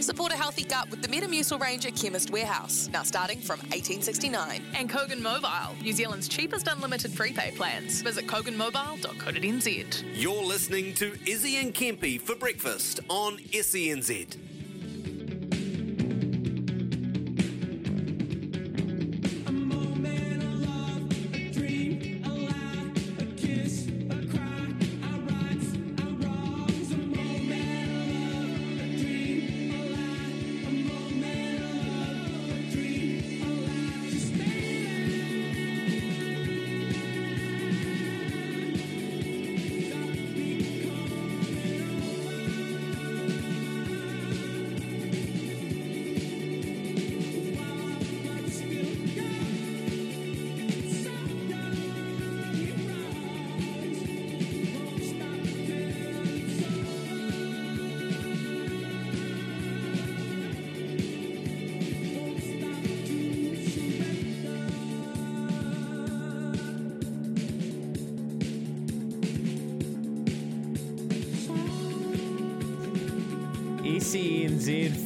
Support 0.00 0.32
a 0.32 0.36
healthy 0.36 0.64
gut 0.64 0.90
with 0.90 1.00
the 1.00 1.08
Metamucil 1.08 1.58
range 1.60 1.86
at 1.86 1.96
Chemist 1.96 2.30
Warehouse, 2.30 2.90
now 2.92 3.02
starting 3.02 3.40
from 3.40 3.58
1869. 3.60 4.62
And 4.74 4.90
Kogan 4.90 5.20
Mobile, 5.20 5.74
New 5.80 5.92
Zealand's 5.92 6.28
cheapest 6.28 6.68
unlimited 6.68 7.14
prepaid 7.14 7.56
plans. 7.56 8.02
Visit 8.02 8.26
koganmobile.co.nz. 8.26 10.04
You're 10.14 10.44
listening 10.44 10.92
to 10.94 11.16
Izzy 11.26 11.56
and 11.56 11.72
Kempy 11.72 12.20
for 12.20 12.34
breakfast 12.34 13.00
on 13.08 13.38
SENZ. 13.38 14.36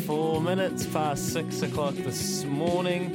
Four 0.07 0.41
minutes 0.41 0.87
past 0.87 1.33
six 1.33 1.63
o'clock 1.63 1.93
this 1.97 2.45
morning. 2.45 3.11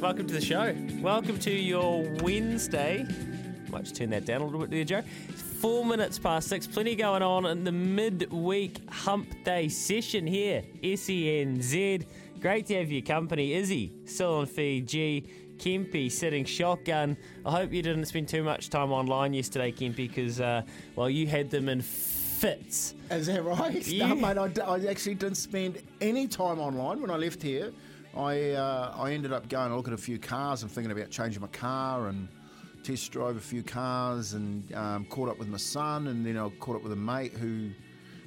Welcome 0.00 0.26
to 0.26 0.34
the 0.34 0.40
show. 0.40 0.74
Welcome 1.00 1.38
to 1.38 1.50
your 1.52 2.02
Wednesday. 2.20 3.06
Might 3.70 3.84
just 3.84 3.94
turn 3.94 4.10
that 4.10 4.24
down 4.24 4.40
a 4.40 4.44
little 4.44 4.58
bit 4.58 4.70
there, 4.70 4.82
Joe. 4.82 5.02
Four 5.60 5.84
minutes 5.84 6.18
past 6.18 6.48
six. 6.48 6.66
Plenty 6.66 6.96
going 6.96 7.22
on 7.22 7.46
in 7.46 7.62
the 7.62 7.70
midweek 7.70 8.80
hump 8.90 9.28
day 9.44 9.68
session 9.68 10.26
here. 10.26 10.64
SENZ. 10.82 12.04
Great 12.40 12.66
to 12.66 12.74
have 12.78 12.90
your 12.90 13.02
company. 13.02 13.52
Izzy, 13.52 13.92
still 14.06 14.38
on 14.38 14.46
Fiji. 14.46 15.30
Kempy 15.58 16.10
sitting 16.10 16.44
shotgun. 16.44 17.16
I 17.46 17.52
hope 17.52 17.72
you 17.72 17.80
didn't 17.80 18.06
spend 18.06 18.26
too 18.26 18.42
much 18.42 18.70
time 18.70 18.90
online 18.90 19.34
yesterday, 19.34 19.70
Kempy, 19.70 20.08
because, 20.08 20.40
uh, 20.40 20.62
well, 20.96 21.08
you 21.08 21.28
had 21.28 21.50
them 21.50 21.68
in 21.68 21.80
fits. 22.40 22.94
Is 23.10 23.26
that 23.26 23.44
right? 23.44 23.86
Yeah. 23.86 24.08
No, 24.08 24.14
mate, 24.14 24.38
I, 24.38 24.48
d- 24.48 24.60
I 24.62 24.76
actually 24.86 25.14
didn't 25.14 25.36
spend 25.36 25.82
any 26.00 26.26
time 26.26 26.58
online 26.58 27.00
when 27.02 27.10
I 27.10 27.16
left 27.16 27.42
here. 27.42 27.72
I 28.16 28.52
uh, 28.52 28.94
I 28.96 29.12
ended 29.12 29.32
up 29.32 29.48
going 29.48 29.68
to 29.70 29.76
look 29.76 29.86
at 29.88 29.92
a 29.94 29.98
few 29.98 30.18
cars 30.18 30.62
and 30.62 30.70
thinking 30.70 30.90
about 30.90 31.10
changing 31.10 31.40
my 31.42 31.48
car 31.48 32.08
and 32.08 32.28
test 32.82 33.12
drove 33.12 33.36
a 33.36 33.40
few 33.40 33.62
cars 33.62 34.32
and 34.32 34.72
um, 34.74 35.04
caught 35.04 35.28
up 35.28 35.38
with 35.38 35.48
my 35.48 35.58
son 35.58 36.06
and 36.08 36.24
then 36.24 36.36
I 36.38 36.48
caught 36.60 36.76
up 36.76 36.82
with 36.82 36.92
a 36.92 36.96
mate 36.96 37.32
who 37.34 37.70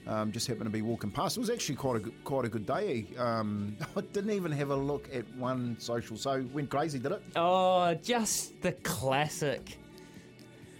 um, 0.06 0.31
just 0.31 0.47
happened 0.47 0.66
to 0.66 0.69
be 0.72 0.81
walking 0.84 1.09
past. 1.09 1.38
It 1.38 1.40
was 1.40 1.50
actually 1.50 1.75
quite 1.75 1.97
a 1.97 2.00
good, 2.00 2.23
quite 2.23 2.46
a 2.46 2.50
good 2.50 2.66
day. 2.68 3.07
Um, 3.18 3.75
I 3.97 4.02
didn't 4.02 4.31
even 4.31 4.52
have 4.52 4.69
a 4.69 4.75
look 4.75 5.09
at 5.13 5.25
one 5.35 5.75
social, 5.79 6.18
so 6.18 6.46
went 6.53 6.69
crazy, 6.69 7.00
did 7.00 7.13
it? 7.13 7.23
Oh, 7.35 7.94
just 7.96 8.62
the 8.62 8.73
classic. 8.84 9.78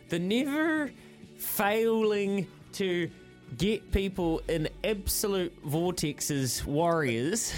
The 0.09 0.19
never 0.19 0.91
failing 1.38 2.47
to 2.73 3.09
get 3.58 3.91
people 3.91 4.41
in 4.47 4.69
absolute 4.84 5.53
vortexes 5.68 6.66
warriors. 6.66 7.53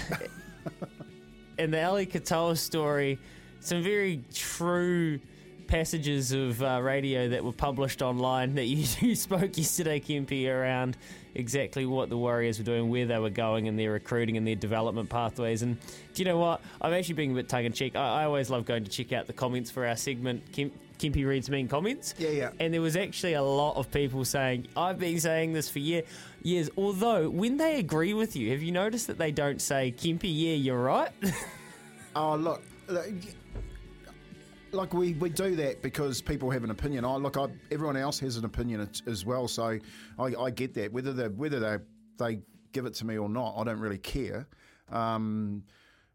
and 1.58 1.72
the 1.72 1.84
Ali 1.84 2.06
Katoa 2.06 2.56
story, 2.56 3.18
some 3.60 3.82
very 3.82 4.22
true 4.34 5.18
passages 5.66 6.32
of 6.32 6.62
uh, 6.62 6.80
radio 6.80 7.28
that 7.28 7.42
were 7.44 7.52
published 7.52 8.02
online 8.02 8.54
that 8.54 8.64
you, 8.66 8.84
you 9.00 9.14
spoke 9.14 9.56
yesterday, 9.56 10.00
Kempy, 10.00 10.48
around 10.48 10.96
exactly 11.36 11.86
what 11.86 12.08
the 12.08 12.16
Warriors 12.16 12.58
were 12.58 12.64
doing, 12.64 12.88
where 12.90 13.06
they 13.06 13.18
were 13.18 13.30
going, 13.30 13.68
and 13.68 13.78
their 13.78 13.92
recruiting 13.92 14.36
and 14.36 14.46
their 14.46 14.54
development 14.56 15.08
pathways. 15.08 15.62
And 15.62 15.78
do 16.14 16.22
you 16.22 16.24
know 16.24 16.38
what? 16.38 16.60
I'm 16.80 16.92
actually 16.92 17.14
being 17.14 17.32
a 17.32 17.34
bit 17.34 17.48
tongue 17.48 17.64
in 17.64 17.72
cheek. 17.72 17.94
I, 17.94 18.22
I 18.22 18.24
always 18.24 18.50
love 18.50 18.64
going 18.64 18.84
to 18.84 18.90
check 18.90 19.12
out 19.12 19.26
the 19.26 19.32
comments 19.32 19.70
for 19.70 19.86
our 19.86 19.96
segment, 19.96 20.50
Kem- 20.52 20.72
Kempy 20.98 21.26
reads 21.26 21.50
mean 21.50 21.68
comments. 21.68 22.14
Yeah, 22.18 22.30
yeah. 22.30 22.50
And 22.58 22.72
there 22.72 22.80
was 22.80 22.96
actually 22.96 23.34
a 23.34 23.42
lot 23.42 23.76
of 23.76 23.90
people 23.90 24.24
saying, 24.24 24.66
I've 24.76 24.98
been 24.98 25.20
saying 25.20 25.52
this 25.52 25.68
for 25.68 25.78
year, 25.78 26.02
years. 26.42 26.70
Although, 26.76 27.28
when 27.28 27.58
they 27.58 27.78
agree 27.78 28.14
with 28.14 28.34
you, 28.34 28.50
have 28.52 28.62
you 28.62 28.72
noticed 28.72 29.06
that 29.08 29.18
they 29.18 29.30
don't 29.30 29.60
say, 29.60 29.92
Kempy, 29.96 30.24
yeah, 30.24 30.54
you're 30.54 30.82
right? 30.82 31.10
Oh, 32.18 32.34
look, 32.34 32.62
like- 32.88 33.12
like 34.72 34.92
we, 34.94 35.14
we 35.14 35.30
do 35.30 35.56
that 35.56 35.82
because 35.82 36.20
people 36.20 36.50
have 36.50 36.64
an 36.64 36.70
opinion. 36.70 37.04
I 37.04 37.16
look, 37.16 37.36
I, 37.36 37.46
everyone 37.70 37.96
else 37.96 38.18
has 38.20 38.36
an 38.36 38.44
opinion 38.44 38.88
as- 39.06 39.24
well, 39.24 39.48
so 39.48 39.78
I, 40.18 40.24
I 40.24 40.50
get 40.50 40.74
that. 40.74 40.92
Whether 40.92 41.12
they 41.12 41.28
whether 41.28 41.60
they 41.60 41.76
they 42.18 42.40
give 42.72 42.86
it 42.86 42.94
to 42.94 43.06
me 43.06 43.16
or 43.18 43.28
not, 43.28 43.54
I 43.56 43.64
don't 43.64 43.80
really 43.80 43.98
care. 43.98 44.46
Um, 44.90 45.64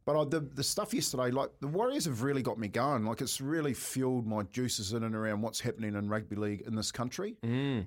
but 0.03 0.19
I, 0.19 0.25
the 0.25 0.39
the 0.39 0.63
stuff 0.63 0.94
yesterday, 0.94 1.30
like 1.30 1.50
the 1.59 1.68
Warriors 1.68 2.06
have 2.06 2.24
really 2.24 2.42
got 2.42 2.57
me 2.57 2.68
going. 2.68 3.06
Like 3.06 3.21
it's 3.21 3.39
really 3.39 3.74
fueled 3.74 4.25
my 4.25 4.42
juices 4.44 4.94
in 4.94 5.03
and 5.03 5.13
around 5.15 5.42
what's 5.42 5.59
happening 5.59 5.94
in 5.95 6.09
rugby 6.09 6.36
league 6.36 6.62
in 6.65 6.75
this 6.75 6.92
country. 6.92 7.36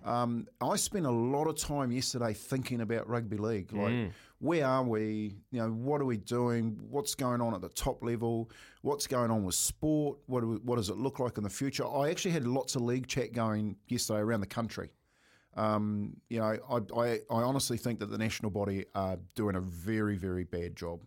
Um, 0.05 0.47
I 0.61 0.77
spent 0.77 1.07
a 1.07 1.11
lot 1.11 1.49
of 1.49 1.57
time 1.57 1.91
yesterday 1.91 2.33
thinking 2.33 2.81
about 2.83 3.09
rugby 3.09 3.37
league. 3.37 3.73
Like, 3.73 4.13
where 4.39 4.67
are 4.67 4.83
we? 4.83 5.37
You 5.51 5.61
know, 5.61 5.71
what 5.71 6.01
are 6.01 6.05
we 6.05 6.17
doing? 6.17 6.79
What's 6.91 7.15
going 7.15 7.41
on 7.41 7.55
at 7.55 7.61
the 7.61 7.69
top 7.69 8.03
level? 8.03 8.51
What's 8.83 9.07
going 9.07 9.31
on 9.31 9.45
with 9.45 9.55
sport? 9.55 10.19
What 10.27 10.45
we, 10.45 10.57
what 10.57 10.77
does 10.77 10.91
it 10.91 10.97
look 10.97 11.19
like 11.19 11.39
in 11.39 11.45
the 11.45 11.51
future? 11.51 11.87
I 11.87 12.11
actually 12.11 12.33
had 12.33 12.47
lots 12.47 12.77
of 12.77 12.83
league 12.83 13.07
chat 13.07 13.33
going 13.33 13.77
yesterday 13.89 14.21
around 14.21 14.41
the 14.41 14.47
country. 14.47 14.91
Um, 15.57 16.17
you 16.29 16.41
know, 16.41 16.59
I, 16.69 17.01
I, 17.01 17.21
I 17.31 17.43
honestly 17.43 17.77
think 17.77 18.01
that 18.01 18.07
the 18.07 18.19
national 18.19 18.51
body 18.51 18.85
are 18.95 19.19
doing 19.35 19.57
a 19.57 19.61
very, 19.61 20.17
very 20.17 20.45
bad 20.45 20.77
job. 20.77 21.05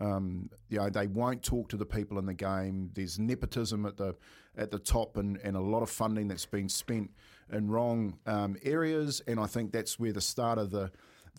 Um, 0.00 0.48
you 0.68 0.78
know, 0.78 0.88
they 0.88 1.08
won't 1.08 1.42
talk 1.42 1.68
to 1.70 1.76
the 1.76 1.84
people 1.84 2.18
in 2.18 2.26
the 2.26 2.34
game. 2.34 2.90
There's 2.94 3.18
nepotism 3.18 3.84
at 3.84 3.96
the 3.96 4.16
at 4.56 4.70
the 4.70 4.78
top, 4.78 5.16
and, 5.16 5.38
and 5.44 5.56
a 5.56 5.60
lot 5.60 5.82
of 5.82 5.90
funding 5.90 6.28
that's 6.28 6.46
been 6.46 6.68
spent 6.68 7.10
in 7.52 7.68
wrong 7.68 8.18
um, 8.26 8.56
areas. 8.62 9.20
And 9.26 9.38
I 9.38 9.46
think 9.46 9.72
that's 9.72 9.98
where 9.98 10.12
the 10.12 10.20
start 10.20 10.58
of 10.58 10.70
the 10.70 10.90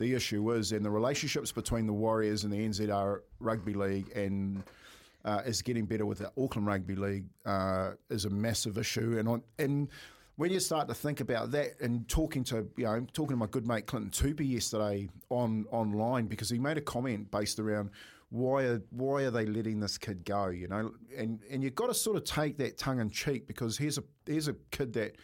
the 0.01 0.13
issue 0.13 0.51
is, 0.51 0.71
and 0.71 0.83
the 0.83 0.89
relationships 0.89 1.51
between 1.51 1.88
the 1.88 1.94
Warriors 1.94 2.44
and 2.44 2.51
the 2.51 2.57
NZR 2.57 3.21
Rugby 3.39 3.74
League 3.74 4.12
and 4.15 4.63
uh, 5.24 5.42
is 5.45 5.62
getting 5.62 5.86
better 5.86 6.06
with 6.06 6.18
the 6.19 6.31
Auckland 6.38 6.68
Rugby 6.68 6.95
League 6.95 7.25
uh, 7.45 7.92
is 8.09 8.25
a 8.25 8.30
massive 8.30 8.77
issue. 8.77 9.18
And 9.18 9.30
on, 9.30 9.44
and 9.59 9.88
when 10.36 10.51
you 10.51 10.59
start 10.59 10.88
to 10.88 10.94
think 10.94 11.19
about 11.19 11.51
that 11.51 11.80
and 11.80 12.07
talking 12.07 12.44
to 12.45 12.68
you 12.75 12.86
know 12.86 13.06
talking 13.13 13.36
to 13.36 13.38
my 13.38 13.45
good 13.45 13.68
mate 13.68 13.86
Clinton 13.86 14.09
Toopi 14.12 14.50
yesterday 14.50 15.07
on 15.30 15.65
online 15.71 16.25
because 16.25 16.50
he 16.50 16.57
made 16.57 16.77
a 16.77 16.81
comment 16.81 17.30
based 17.30 17.59
around 17.59 17.92
why 18.30 18.63
are 18.63 18.81
why 18.89 19.24
are 19.24 19.30
they 19.31 19.45
letting 19.45 19.80
this 19.80 19.98
kid 19.98 20.25
go 20.25 20.48
you 20.48 20.68
know 20.68 20.94
and 21.15 21.42
and 21.51 21.63
you've 21.63 21.75
got 21.75 21.88
to 21.88 21.94
sort 21.94 22.18
of 22.18 22.24
take 22.24 22.57
that 22.57 22.77
tongue 22.77 23.00
in 23.00 23.09
cheek 23.09 23.45
because 23.45 23.77
here's 23.77 23.98
a 23.98 24.03
here's 24.25 24.48
a 24.48 24.56
kid 24.71 24.94
that 24.94 25.15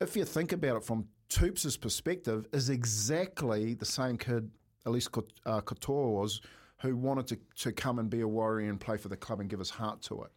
if 0.00 0.16
you 0.16 0.24
think 0.24 0.52
about 0.52 0.78
it 0.78 0.84
from 0.84 1.06
Toops' 1.30 1.76
perspective 1.76 2.46
is 2.52 2.68
exactly 2.68 3.74
the 3.74 3.86
same 3.86 4.18
kid 4.18 4.50
Elise 4.86 5.08
uh, 5.46 5.60
Katoa 5.60 6.12
was 6.20 6.40
who 6.80 6.96
wanted 6.96 7.26
to, 7.28 7.38
to 7.62 7.72
come 7.72 7.98
and 7.98 8.08
be 8.08 8.20
a 8.20 8.28
warrior 8.28 8.68
and 8.68 8.80
play 8.80 8.96
for 8.96 9.08
the 9.08 9.16
club 9.16 9.40
and 9.40 9.50
give 9.50 9.58
his 9.58 9.70
heart 9.70 10.00
to 10.02 10.22
it 10.22 10.30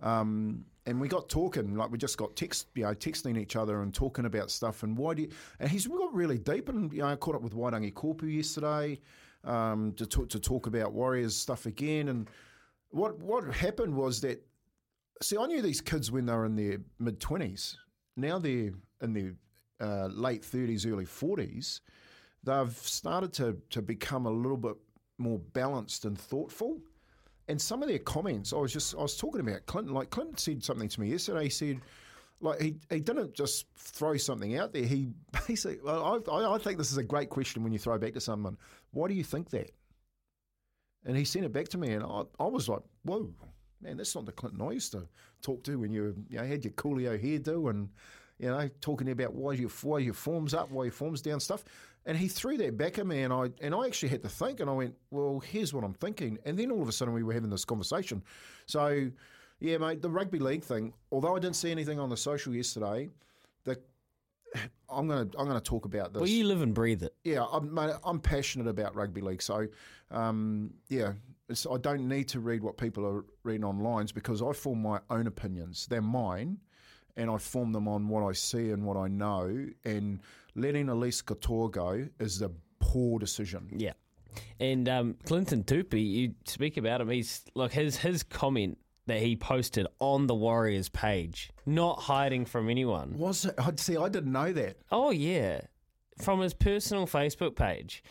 um, 0.00 0.64
and 0.84 1.00
we 1.00 1.08
got 1.08 1.28
talking, 1.28 1.74
like 1.74 1.90
we 1.90 1.98
just 1.98 2.16
got 2.16 2.36
text, 2.36 2.68
you 2.74 2.84
know, 2.84 2.94
texting 2.94 3.38
each 3.38 3.56
other 3.56 3.82
and 3.82 3.92
talking 3.92 4.26
about 4.26 4.50
stuff. 4.50 4.82
And 4.82 4.96
why 4.96 5.14
do 5.14 5.22
you, 5.22 5.28
and 5.58 5.70
he's 5.70 5.86
got 5.86 6.14
really 6.14 6.38
deep. 6.38 6.68
And 6.68 6.92
you 6.92 7.00
know, 7.00 7.08
I 7.08 7.16
caught 7.16 7.34
up 7.34 7.42
with 7.42 7.54
Wairangi 7.54 7.92
Koopu 7.92 8.32
yesterday 8.32 9.00
um, 9.44 9.92
to 9.94 10.06
talk 10.06 10.28
to 10.30 10.38
talk 10.38 10.66
about 10.66 10.92
Warriors 10.92 11.34
stuff 11.34 11.66
again. 11.66 12.08
And 12.08 12.28
what 12.90 13.18
what 13.18 13.44
happened 13.52 13.94
was 13.94 14.20
that, 14.20 14.44
see, 15.22 15.36
I 15.36 15.46
knew 15.46 15.62
these 15.62 15.80
kids 15.80 16.12
when 16.12 16.26
they 16.26 16.34
were 16.34 16.46
in 16.46 16.56
their 16.56 16.78
mid 16.98 17.20
twenties. 17.20 17.76
Now 18.16 18.38
they're 18.38 18.72
in 19.00 19.12
their 19.12 19.34
uh, 19.80 20.06
late 20.06 20.44
thirties, 20.44 20.86
early 20.86 21.04
forties. 21.04 21.80
They've 22.44 22.72
started 22.72 23.32
to 23.34 23.56
to 23.70 23.82
become 23.82 24.26
a 24.26 24.30
little 24.30 24.56
bit 24.56 24.76
more 25.18 25.38
balanced 25.38 26.04
and 26.04 26.18
thoughtful 26.18 26.80
and 27.48 27.60
some 27.60 27.82
of 27.82 27.88
their 27.88 27.98
comments, 27.98 28.52
I 28.52 28.56
was 28.56 28.72
just 28.72 28.94
I 28.94 29.02
was 29.02 29.16
talking 29.16 29.40
about 29.40 29.66
Clinton. 29.66 29.94
Like 29.94 30.10
Clinton 30.10 30.36
said 30.36 30.64
something 30.64 30.88
to 30.88 31.00
me 31.00 31.10
yesterday. 31.10 31.44
He 31.44 31.50
said, 31.50 31.80
like 32.40 32.60
he, 32.60 32.76
he 32.90 33.00
didn't 33.00 33.34
just 33.34 33.66
throw 33.76 34.16
something 34.16 34.56
out 34.56 34.72
there. 34.72 34.84
He 34.84 35.10
basically, 35.46 35.78
well, 35.82 36.24
I, 36.30 36.54
I 36.54 36.58
think 36.58 36.78
this 36.78 36.90
is 36.90 36.98
a 36.98 37.04
great 37.04 37.30
question 37.30 37.62
when 37.62 37.72
you 37.72 37.78
throw 37.78 37.98
back 37.98 38.14
to 38.14 38.20
someone. 38.20 38.56
Why 38.90 39.08
do 39.08 39.14
you 39.14 39.24
think 39.24 39.50
that? 39.50 39.70
And 41.04 41.16
he 41.16 41.24
sent 41.24 41.44
it 41.44 41.52
back 41.52 41.68
to 41.68 41.78
me, 41.78 41.92
and 41.92 42.02
I, 42.02 42.22
I 42.40 42.46
was 42.46 42.68
like, 42.68 42.82
whoa, 43.04 43.32
man, 43.80 43.96
that's 43.96 44.14
not 44.16 44.26
the 44.26 44.32
Clinton 44.32 44.60
I 44.60 44.72
used 44.72 44.90
to 44.92 45.06
talk 45.40 45.62
to 45.64 45.78
when 45.78 45.92
you, 45.92 46.16
you 46.28 46.38
know, 46.38 46.44
had 46.44 46.64
your 46.64 46.72
coolio 46.72 47.16
hairdo 47.22 47.70
and 47.70 47.90
you 48.38 48.48
know 48.48 48.68
talking 48.80 49.10
about 49.10 49.34
why 49.34 49.52
your 49.52 49.70
why 49.82 49.98
your 49.98 50.14
form's 50.14 50.54
up, 50.54 50.70
why 50.70 50.84
your 50.84 50.92
form's 50.92 51.22
down, 51.22 51.40
stuff. 51.40 51.64
And 52.04 52.16
he 52.16 52.28
threw 52.28 52.56
that 52.58 52.76
back 52.76 52.98
at 52.98 53.06
me, 53.06 53.22
and 53.22 53.32
I 53.32 53.50
and 53.60 53.74
I 53.74 53.86
actually 53.86 54.10
had 54.10 54.22
to 54.22 54.28
think, 54.28 54.60
and 54.60 54.70
I 54.70 54.72
went, 54.72 54.94
"Well, 55.10 55.40
here's 55.40 55.74
what 55.74 55.82
I'm 55.82 55.94
thinking." 55.94 56.38
And 56.44 56.58
then 56.58 56.70
all 56.70 56.80
of 56.82 56.88
a 56.88 56.92
sudden, 56.92 57.12
we 57.12 57.22
were 57.22 57.32
having 57.32 57.50
this 57.50 57.64
conversation. 57.64 58.22
So, 58.66 59.10
yeah, 59.58 59.78
mate, 59.78 60.02
the 60.02 60.10
rugby 60.10 60.38
league 60.38 60.62
thing. 60.62 60.92
Although 61.10 61.34
I 61.34 61.40
didn't 61.40 61.56
see 61.56 61.70
anything 61.70 61.98
on 61.98 62.08
the 62.08 62.16
social 62.16 62.54
yesterday, 62.54 63.08
the 63.64 63.80
I'm 64.88 65.08
gonna 65.08 65.28
I'm 65.36 65.46
gonna 65.46 65.60
talk 65.60 65.84
about 65.84 66.12
this. 66.12 66.20
Well, 66.20 66.28
you 66.28 66.44
live 66.44 66.62
and 66.62 66.74
breathe 66.74 67.02
it. 67.02 67.14
Yeah, 67.24 67.44
I'm 67.50 67.72
mate, 67.74 67.94
I'm 68.04 68.20
passionate 68.20 68.68
about 68.68 68.94
rugby 68.94 69.20
league. 69.20 69.42
So, 69.42 69.66
um, 70.12 70.74
yeah, 70.88 71.14
I 71.50 71.76
don't 71.78 72.08
need 72.08 72.28
to 72.28 72.40
read 72.40 72.62
what 72.62 72.76
people 72.76 73.06
are 73.06 73.24
reading 73.42 73.64
online 73.64 74.06
because 74.14 74.42
I 74.42 74.52
form 74.52 74.82
my 74.82 75.00
own 75.10 75.26
opinions. 75.26 75.86
They're 75.86 76.02
mine, 76.02 76.58
and 77.16 77.30
I 77.30 77.38
form 77.38 77.72
them 77.72 77.88
on 77.88 78.08
what 78.08 78.22
I 78.22 78.32
see 78.32 78.70
and 78.70 78.84
what 78.84 78.96
I 78.96 79.08
know. 79.08 79.66
And 79.84 80.20
letting 80.54 80.88
Elise 80.88 81.22
Katoa 81.22 81.70
go 81.70 82.06
is 82.20 82.42
a 82.42 82.50
poor 82.78 83.18
decision. 83.18 83.68
Yeah. 83.76 83.92
And 84.60 84.88
um, 84.88 85.16
Clinton 85.24 85.64
Toopi, 85.64 86.10
you 86.10 86.34
speak 86.44 86.76
about 86.76 87.00
him. 87.00 87.08
He's 87.08 87.44
like 87.54 87.72
his 87.72 87.96
his 87.96 88.22
comment 88.22 88.78
that 89.06 89.20
he 89.20 89.36
posted 89.36 89.86
on 89.98 90.26
the 90.26 90.34
Warriors 90.34 90.88
page, 90.88 91.50
not 91.64 92.00
hiding 92.00 92.44
from 92.44 92.68
anyone. 92.68 93.16
Was 93.16 93.46
it? 93.46 93.54
I'd 93.58 93.80
see. 93.80 93.96
I 93.96 94.08
didn't 94.08 94.32
know 94.32 94.52
that. 94.52 94.76
Oh 94.90 95.10
yeah, 95.10 95.62
from 96.20 96.40
his 96.40 96.52
personal 96.54 97.06
Facebook 97.06 97.56
page. 97.56 98.02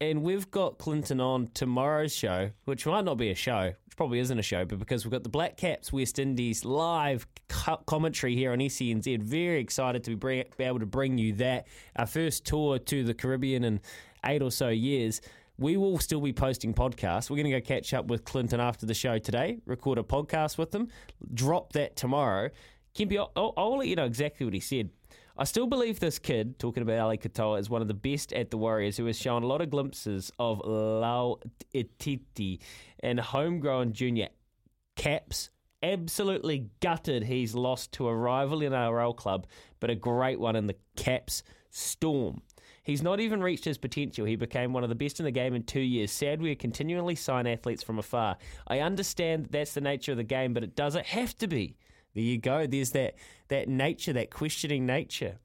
And 0.00 0.22
we've 0.22 0.50
got 0.50 0.78
Clinton 0.78 1.20
on 1.20 1.48
tomorrow's 1.54 2.14
show, 2.14 2.50
which 2.64 2.84
might 2.84 3.04
not 3.04 3.16
be 3.16 3.30
a 3.30 3.34
show, 3.34 3.72
which 3.86 3.96
probably 3.96 4.18
isn't 4.18 4.38
a 4.38 4.42
show, 4.42 4.64
but 4.64 4.78
because 4.78 5.04
we've 5.04 5.12
got 5.12 5.22
the 5.22 5.28
Black 5.28 5.56
Caps 5.56 5.92
West 5.92 6.18
Indies 6.18 6.64
live 6.64 7.26
co- 7.48 7.80
commentary 7.86 8.34
here 8.34 8.52
on 8.52 8.58
SENZ. 8.58 9.22
Very 9.22 9.60
excited 9.60 10.02
to 10.04 10.10
be, 10.10 10.16
bring, 10.16 10.44
be 10.56 10.64
able 10.64 10.80
to 10.80 10.86
bring 10.86 11.16
you 11.16 11.32
that. 11.34 11.68
Our 11.96 12.06
first 12.06 12.44
tour 12.44 12.78
to 12.78 13.04
the 13.04 13.14
Caribbean 13.14 13.62
in 13.64 13.80
eight 14.24 14.42
or 14.42 14.50
so 14.50 14.68
years. 14.68 15.20
We 15.58 15.76
will 15.76 15.98
still 15.98 16.20
be 16.20 16.32
posting 16.32 16.74
podcasts. 16.74 17.30
We're 17.30 17.36
going 17.36 17.52
to 17.52 17.60
go 17.60 17.64
catch 17.64 17.94
up 17.94 18.06
with 18.06 18.24
Clinton 18.24 18.58
after 18.58 18.86
the 18.86 18.94
show 18.94 19.18
today, 19.18 19.58
record 19.64 19.98
a 19.98 20.02
podcast 20.02 20.58
with 20.58 20.74
him, 20.74 20.88
drop 21.32 21.72
that 21.74 21.94
tomorrow. 21.94 22.50
Kempy, 22.96 23.18
I'll, 23.36 23.54
I'll 23.56 23.78
let 23.78 23.86
you 23.86 23.94
know 23.94 24.04
exactly 24.04 24.44
what 24.44 24.54
he 24.54 24.60
said. 24.60 24.90
I 25.36 25.42
still 25.42 25.66
believe 25.66 25.98
this 25.98 26.20
kid, 26.20 26.60
talking 26.60 26.84
about 26.84 27.00
Ali 27.00 27.18
Katoa, 27.18 27.58
is 27.58 27.68
one 27.68 27.82
of 27.82 27.88
the 27.88 27.94
best 27.94 28.32
at 28.32 28.52
the 28.52 28.56
Warriors, 28.56 28.96
who 28.96 29.06
has 29.06 29.18
shown 29.18 29.42
a 29.42 29.46
lot 29.46 29.60
of 29.60 29.68
glimpses 29.68 30.30
of 30.38 30.60
Lau 30.64 31.40
Etiti 31.74 32.60
and 33.00 33.18
homegrown 33.18 33.94
junior 33.94 34.28
caps. 34.94 35.50
Absolutely 35.82 36.70
gutted 36.80 37.24
he's 37.24 37.52
lost 37.52 37.90
to 37.92 38.06
a 38.06 38.14
rival 38.14 38.62
in 38.62 38.72
our 38.72 38.96
RL 38.96 39.12
club, 39.12 39.48
but 39.80 39.90
a 39.90 39.96
great 39.96 40.38
one 40.38 40.54
in 40.54 40.68
the 40.68 40.76
Caps 40.94 41.42
Storm. 41.68 42.40
He's 42.84 43.02
not 43.02 43.18
even 43.18 43.42
reached 43.42 43.64
his 43.64 43.76
potential. 43.76 44.26
He 44.26 44.36
became 44.36 44.72
one 44.72 44.84
of 44.84 44.88
the 44.88 44.94
best 44.94 45.18
in 45.18 45.24
the 45.24 45.32
game 45.32 45.54
in 45.54 45.64
two 45.64 45.80
years. 45.80 46.12
Sad 46.12 46.40
we 46.40 46.54
continually 46.54 47.16
sign 47.16 47.48
athletes 47.48 47.82
from 47.82 47.98
afar. 47.98 48.36
I 48.68 48.78
understand 48.78 49.46
that 49.46 49.52
that's 49.52 49.74
the 49.74 49.80
nature 49.80 50.12
of 50.12 50.18
the 50.18 50.22
game, 50.22 50.54
but 50.54 50.62
it 50.62 50.76
doesn't 50.76 51.06
have 51.06 51.36
to 51.38 51.48
be. 51.48 51.76
There 52.14 52.24
you 52.24 52.38
go. 52.38 52.66
There's 52.66 52.90
that 52.90 53.14
that 53.48 53.68
nature, 53.68 54.12
that 54.12 54.30
questioning 54.30 54.86
nature. 54.86 55.38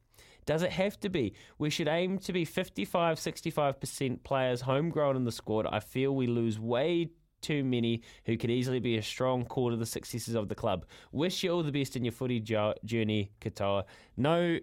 Does 0.45 0.63
it 0.63 0.71
have 0.71 1.00
to 1.01 1.10
be? 1.10 1.33
We 1.60 1.69
should 1.69 1.88
aim 1.88 2.18
to 2.19 2.33
be 2.33 2.44
55, 2.44 3.19
65% 3.19 4.23
players 4.23 4.61
homegrown 4.61 5.16
in 5.16 5.23
the 5.23 5.31
squad. 5.31 5.68
I 5.68 5.80
feel 5.80 6.16
we 6.16 6.26
lose 6.26 6.59
way 6.59 7.09
too 7.42 7.64
many 7.64 8.02
who 8.26 8.35
could 8.35 8.49
easily 8.49 8.80
be 8.80 8.97
a 8.97 9.04
strong 9.04 9.45
core 9.45 9.69
to 9.69 9.78
the 9.78 9.85
successes 9.85 10.33
of 10.35 10.49
the 10.49 10.56
club. 10.56 10.85
Wish 11.11 11.44
you 11.44 11.52
all 11.52 11.61
the 11.61 11.71
best 11.71 11.95
in 11.95 12.04
your 12.04 12.11
footy 12.11 12.40
jo- 12.40 12.73
journey, 12.83 13.31
Katoa. 13.42 13.83
No 14.18 14.57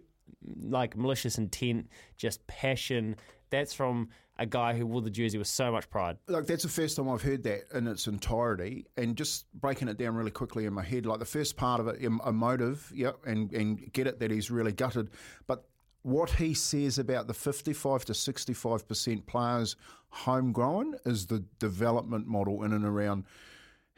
like 0.61 0.97
malicious 0.97 1.39
intent, 1.39 1.89
just 2.17 2.45
passion. 2.47 3.17
That's 3.51 3.73
from 3.73 4.09
a 4.39 4.47
guy 4.47 4.75
who 4.75 4.87
wore 4.87 5.01
the 5.01 5.11
jersey 5.11 5.39
with 5.39 5.47
so 5.47 5.73
much 5.73 5.89
pride. 5.89 6.19
Like 6.29 6.47
that's 6.47 6.63
the 6.63 6.69
first 6.69 6.97
time 6.97 7.09
I've 7.09 7.23
heard 7.23 7.43
that 7.45 7.63
in 7.75 7.87
its 7.87 8.07
entirety, 8.07 8.87
and 8.97 9.17
just 9.17 9.47
breaking 9.53 9.89
it 9.89 9.97
down 9.97 10.15
really 10.15 10.31
quickly 10.31 10.67
in 10.67 10.73
my 10.73 10.83
head. 10.83 11.07
Like 11.07 11.19
the 11.19 11.25
first 11.25 11.57
part 11.57 11.81
of 11.81 11.89
it, 11.89 12.03
emotive, 12.03 12.91
yeah, 12.95 13.13
and 13.25 13.53
and 13.53 13.93
get 13.93 14.07
it 14.07 14.21
that 14.21 14.31
he's 14.31 14.51
really 14.51 14.73
gutted, 14.73 15.11
but 15.47 15.65
what 16.03 16.31
he 16.31 16.55
says 16.55 17.01
about 17.01 17.27
the 17.27 17.35
55 17.35 18.05
to 18.05 18.15
65 18.15 18.87
percent 18.87 19.27
players 19.27 19.77
homegrown 20.11 20.95
is 21.05 21.27
the 21.27 21.41
development 21.59 22.29
model 22.29 22.63
in 22.63 22.73
and 22.73 22.85
around 22.85 23.25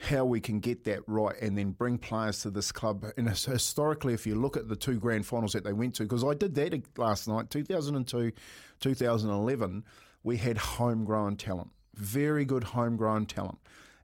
how 0.00 0.25
we 0.25 0.40
can 0.40 0.61
get 0.61 0.85
that 0.85 1.00
right 1.09 1.35
and 1.42 1.59
then 1.59 1.73
bring 1.73 1.99
players 1.99 2.42
to 2.42 2.50
this 2.50 2.71
club. 2.71 3.04
And 3.16 3.28
historically, 3.28 4.14
if 4.14 4.26
you 4.26 4.37
look 4.37 4.57
at 4.57 4.68
the 4.68 4.76
two 4.76 4.99
grand 4.99 5.26
finals 5.26 5.52
that 5.52 5.64
they 5.64 5.73
went 5.73 5.97
to, 5.97 6.04
because 6.04 6.25
I 6.25 6.35
did 6.35 6.54
that 6.54 6.83
last 6.97 7.26
night, 7.26 7.50
2002, 7.50 8.33
2011 8.80 9.85
we 10.23 10.37
had 10.37 10.59
homegrown 10.59 11.37
talent, 11.37 11.71
very 11.95 12.45
good 12.45 12.65
homegrown 12.65 13.27
talent. 13.27 13.59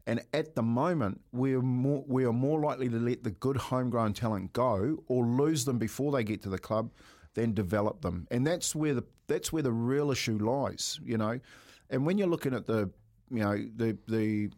And 0.07 0.23
at 0.35 0.55
the 0.55 0.63
moment, 0.63 1.21
we're 1.33 1.63
more, 1.63 2.05
we 2.07 2.25
are 2.25 2.33
more 2.33 2.61
likely 2.61 2.89
to 2.91 2.99
let 2.99 3.25
the 3.25 3.31
good 3.31 3.57
homegrown 3.57 4.13
talent 4.13 4.53
go 4.53 5.03
or 5.09 5.25
lose 5.25 5.65
them 5.65 5.79
before 5.79 6.13
they 6.13 6.25
get 6.25 6.43
to 6.43 6.51
the 6.51 6.59
club 6.59 6.91
than 7.35 7.55
develop 7.55 8.03
them. 8.03 8.27
And 8.31 8.47
that's 8.47 8.75
where 8.75 8.95
the 8.95 9.05
that's 9.27 9.53
where 9.53 9.63
the 9.63 9.73
real 9.73 10.11
issue 10.11 10.37
lies, 10.39 11.01
you 11.03 11.17
know. 11.17 11.41
And 11.89 12.05
when 12.05 12.19
you're 12.19 12.29
looking 12.29 12.55
at 12.55 12.67
the 12.67 12.91
you 13.31 13.41
know 13.41 13.57
the 13.77 13.97
the 14.07 14.51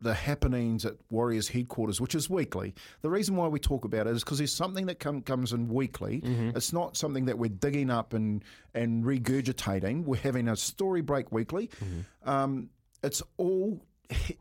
the 0.00 0.14
happenings 0.14 0.84
at 0.84 0.94
Warriors 1.10 1.48
headquarters, 1.48 2.00
which 2.00 2.14
is 2.14 2.30
weekly. 2.30 2.74
The 3.02 3.10
reason 3.10 3.34
why 3.34 3.48
we 3.48 3.58
talk 3.58 3.84
about 3.84 4.06
it 4.06 4.14
is 4.14 4.22
because 4.22 4.38
there's 4.38 4.52
something 4.54 4.86
that 4.86 5.00
come, 5.00 5.22
comes 5.22 5.52
in 5.52 5.68
weekly. 5.68 6.20
Mm-hmm. 6.20 6.56
It's 6.56 6.72
not 6.72 6.96
something 6.96 7.24
that 7.24 7.36
we're 7.38 7.48
digging 7.48 7.90
up 7.90 8.12
and, 8.14 8.44
and 8.74 9.04
regurgitating. 9.04 10.04
We're 10.04 10.16
having 10.20 10.48
a 10.48 10.56
story 10.56 11.00
break 11.00 11.32
weekly. 11.32 11.68
Mm-hmm. 11.82 12.28
Um, 12.30 12.70
it's 13.02 13.22
all, 13.38 13.80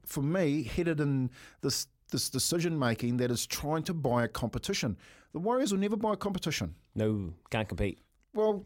for 0.06 0.22
me, 0.22 0.64
headed 0.64 1.00
in 1.00 1.30
this 1.62 1.88
this 2.10 2.30
decision 2.30 2.80
making 2.80 3.18
that 3.18 3.30
is 3.30 3.46
trying 3.46 3.84
to 3.84 3.94
buy 3.94 4.24
a 4.24 4.30
competition. 4.30 4.96
The 5.34 5.40
Warriors 5.40 5.74
will 5.74 5.80
never 5.80 5.98
buy 5.98 6.14
a 6.14 6.16
competition. 6.16 6.74
No, 6.96 7.34
can't 7.50 7.68
compete. 7.68 8.00
Well, 8.34 8.66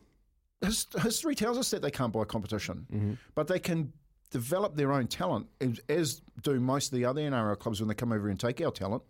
his, 0.64 0.86
history 1.02 1.34
tells 1.34 1.58
us 1.58 1.72
that 1.72 1.82
they 1.82 1.90
can't 1.90 2.14
buy 2.14 2.22
a 2.22 2.26
competition, 2.26 2.86
Mm-hmm. 2.94 3.14
but 3.34 3.48
they 3.48 3.58
can 3.58 3.94
develop 4.32 4.76
their 4.76 4.92
own 4.92 5.08
talent, 5.08 5.48
as, 5.60 5.80
as 5.88 6.22
do 6.42 6.60
most 6.60 6.92
of 6.92 6.98
the 6.98 7.06
other 7.06 7.22
NRL 7.22 7.60
clubs 7.60 7.80
when 7.80 7.88
they 7.88 7.94
come 7.94 8.12
over 8.12 8.30
and 8.30 8.40
take 8.40 8.62
our 8.62 8.72
talent 8.72 9.04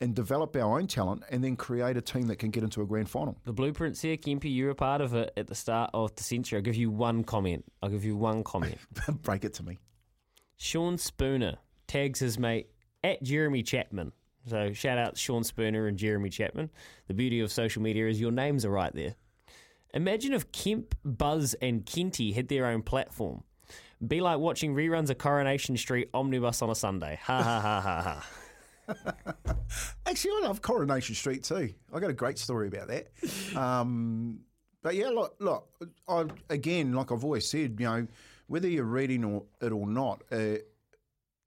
and 0.00 0.14
develop 0.14 0.54
our 0.56 0.78
own 0.78 0.86
talent 0.86 1.22
and 1.30 1.42
then 1.42 1.56
create 1.56 1.96
a 1.96 2.02
team 2.02 2.26
that 2.26 2.36
can 2.36 2.50
get 2.50 2.62
into 2.62 2.82
a 2.82 2.86
grand 2.86 3.08
final. 3.08 3.38
The 3.44 3.52
blueprints 3.52 4.02
here, 4.02 4.16
Kempy, 4.16 4.52
you 4.52 4.66
were 4.66 4.74
part 4.74 5.00
of 5.00 5.14
it 5.14 5.32
at 5.36 5.46
the 5.46 5.54
start 5.54 5.90
of 5.94 6.14
the 6.16 6.22
century. 6.22 6.58
I'll 6.58 6.62
give 6.62 6.76
you 6.76 6.90
one 6.90 7.24
comment. 7.24 7.64
I'll 7.82 7.88
give 7.88 8.04
you 8.04 8.16
one 8.16 8.44
comment. 8.44 8.76
Break 9.22 9.44
it 9.44 9.54
to 9.54 9.62
me. 9.62 9.78
Sean 10.58 10.98
Spooner 10.98 11.56
tags 11.86 12.18
his 12.18 12.38
mate 12.38 12.68
at 13.02 13.22
Jeremy 13.22 13.62
Chapman. 13.62 14.12
So 14.48 14.72
shout 14.72 14.98
out 14.98 15.14
to 15.14 15.20
Sean 15.20 15.44
Spooner 15.44 15.86
and 15.86 15.96
Jeremy 15.96 16.28
Chapman. 16.28 16.70
The 17.08 17.14
beauty 17.14 17.40
of 17.40 17.50
social 17.50 17.82
media 17.82 18.08
is 18.08 18.20
your 18.20 18.32
names 18.32 18.64
are 18.64 18.70
right 18.70 18.94
there. 18.94 19.14
Imagine 19.94 20.34
if 20.34 20.52
Kemp, 20.52 20.94
Buzz, 21.04 21.54
and 21.54 21.86
Kenty 21.86 22.32
had 22.32 22.48
their 22.48 22.66
own 22.66 22.82
platform. 22.82 23.42
Be 24.06 24.20
like 24.20 24.38
watching 24.38 24.74
reruns 24.74 25.10
of 25.10 25.18
Coronation 25.18 25.76
Street 25.76 26.10
Omnibus 26.12 26.60
on 26.60 26.70
a 26.70 26.74
Sunday. 26.74 27.18
Ha 27.22 27.42
ha 27.42 27.60
ha 27.60 27.80
ha 27.80 28.02
ha. 28.02 29.56
Actually, 30.06 30.32
I 30.42 30.46
love 30.46 30.62
Coronation 30.62 31.14
Street 31.14 31.42
too. 31.42 31.72
I 31.92 32.00
got 32.00 32.10
a 32.10 32.14
great 32.14 32.38
story 32.38 32.68
about 32.68 32.88
that. 32.88 33.08
Um, 33.56 34.40
but 34.82 34.94
yeah, 34.94 35.08
look, 35.08 35.34
look. 35.40 35.68
I, 36.06 36.26
again, 36.50 36.92
like 36.92 37.10
I've 37.10 37.24
always 37.24 37.50
said, 37.50 37.76
you 37.78 37.86
know, 37.86 38.06
whether 38.46 38.68
you're 38.68 38.84
reading 38.84 39.24
or, 39.24 39.44
it 39.60 39.72
or 39.72 39.86
not, 39.86 40.22
uh, 40.30 40.58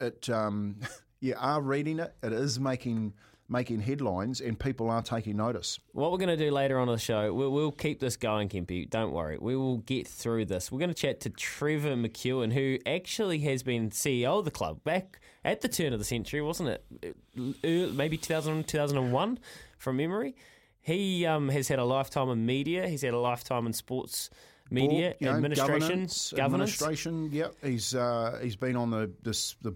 it 0.01 0.29
um, 0.29 0.77
you 1.21 1.35
are 1.37 1.61
reading 1.61 1.99
it. 1.99 2.13
It 2.23 2.33
is 2.33 2.59
making 2.59 3.13
making 3.49 3.81
headlines, 3.81 4.41
and 4.41 4.59
people 4.59 4.89
are 4.89 5.01
taking 5.01 5.37
notice. 5.37 5.79
What 5.93 6.11
we're 6.11 6.17
going 6.17 6.29
to 6.29 6.37
do 6.37 6.51
later 6.51 6.79
on 6.79 6.87
in 6.87 6.93
the 6.93 6.99
show, 6.99 7.33
we'll, 7.33 7.51
we'll 7.51 7.71
keep 7.71 7.99
this 7.99 8.15
going, 8.15 8.47
Kempy. 8.49 8.89
Don't 8.89 9.11
worry. 9.11 9.37
We 9.39 9.55
will 9.55 9.77
get 9.79 10.07
through 10.07 10.45
this. 10.45 10.71
We're 10.71 10.79
going 10.79 10.89
to 10.89 10.95
chat 10.95 11.21
to 11.21 11.29
Trevor 11.29 11.95
McKewen, 11.95 12.53
who 12.53 12.77
actually 12.85 13.39
has 13.39 13.63
been 13.63 13.89
CEO 13.89 14.39
of 14.39 14.45
the 14.45 14.51
club 14.51 14.83
back 14.83 15.19
at 15.43 15.61
the 15.61 15.67
turn 15.67 15.93
of 15.93 15.99
the 15.99 16.05
century, 16.05 16.41
wasn't 16.41 16.69
it? 16.69 17.15
Uh, 17.37 17.93
Maybe 17.93 18.17
2000, 18.17 18.67
2001 18.67 19.39
from 19.77 19.97
memory. 19.97 20.35
He 20.81 21.25
um, 21.25 21.49
has 21.49 21.67
had 21.67 21.79
a 21.79 21.83
lifetime 21.83 22.29
in 22.29 22.45
media, 22.45 22.87
he's 22.87 23.01
had 23.01 23.13
a 23.13 23.19
lifetime 23.19 23.65
in 23.65 23.73
sports 23.73 24.29
media, 24.71 25.09
Board, 25.09 25.15
you 25.19 25.27
know, 25.27 25.35
administration, 25.35 25.79
governance, 25.79 26.33
governance. 26.35 26.81
administration. 26.81 27.29
Yep, 27.31 27.55
he's 27.63 27.95
uh, 27.95 28.39
he's 28.41 28.55
been 28.55 28.75
on 28.75 28.89
the 28.89 29.11
this, 29.23 29.55
the 29.61 29.73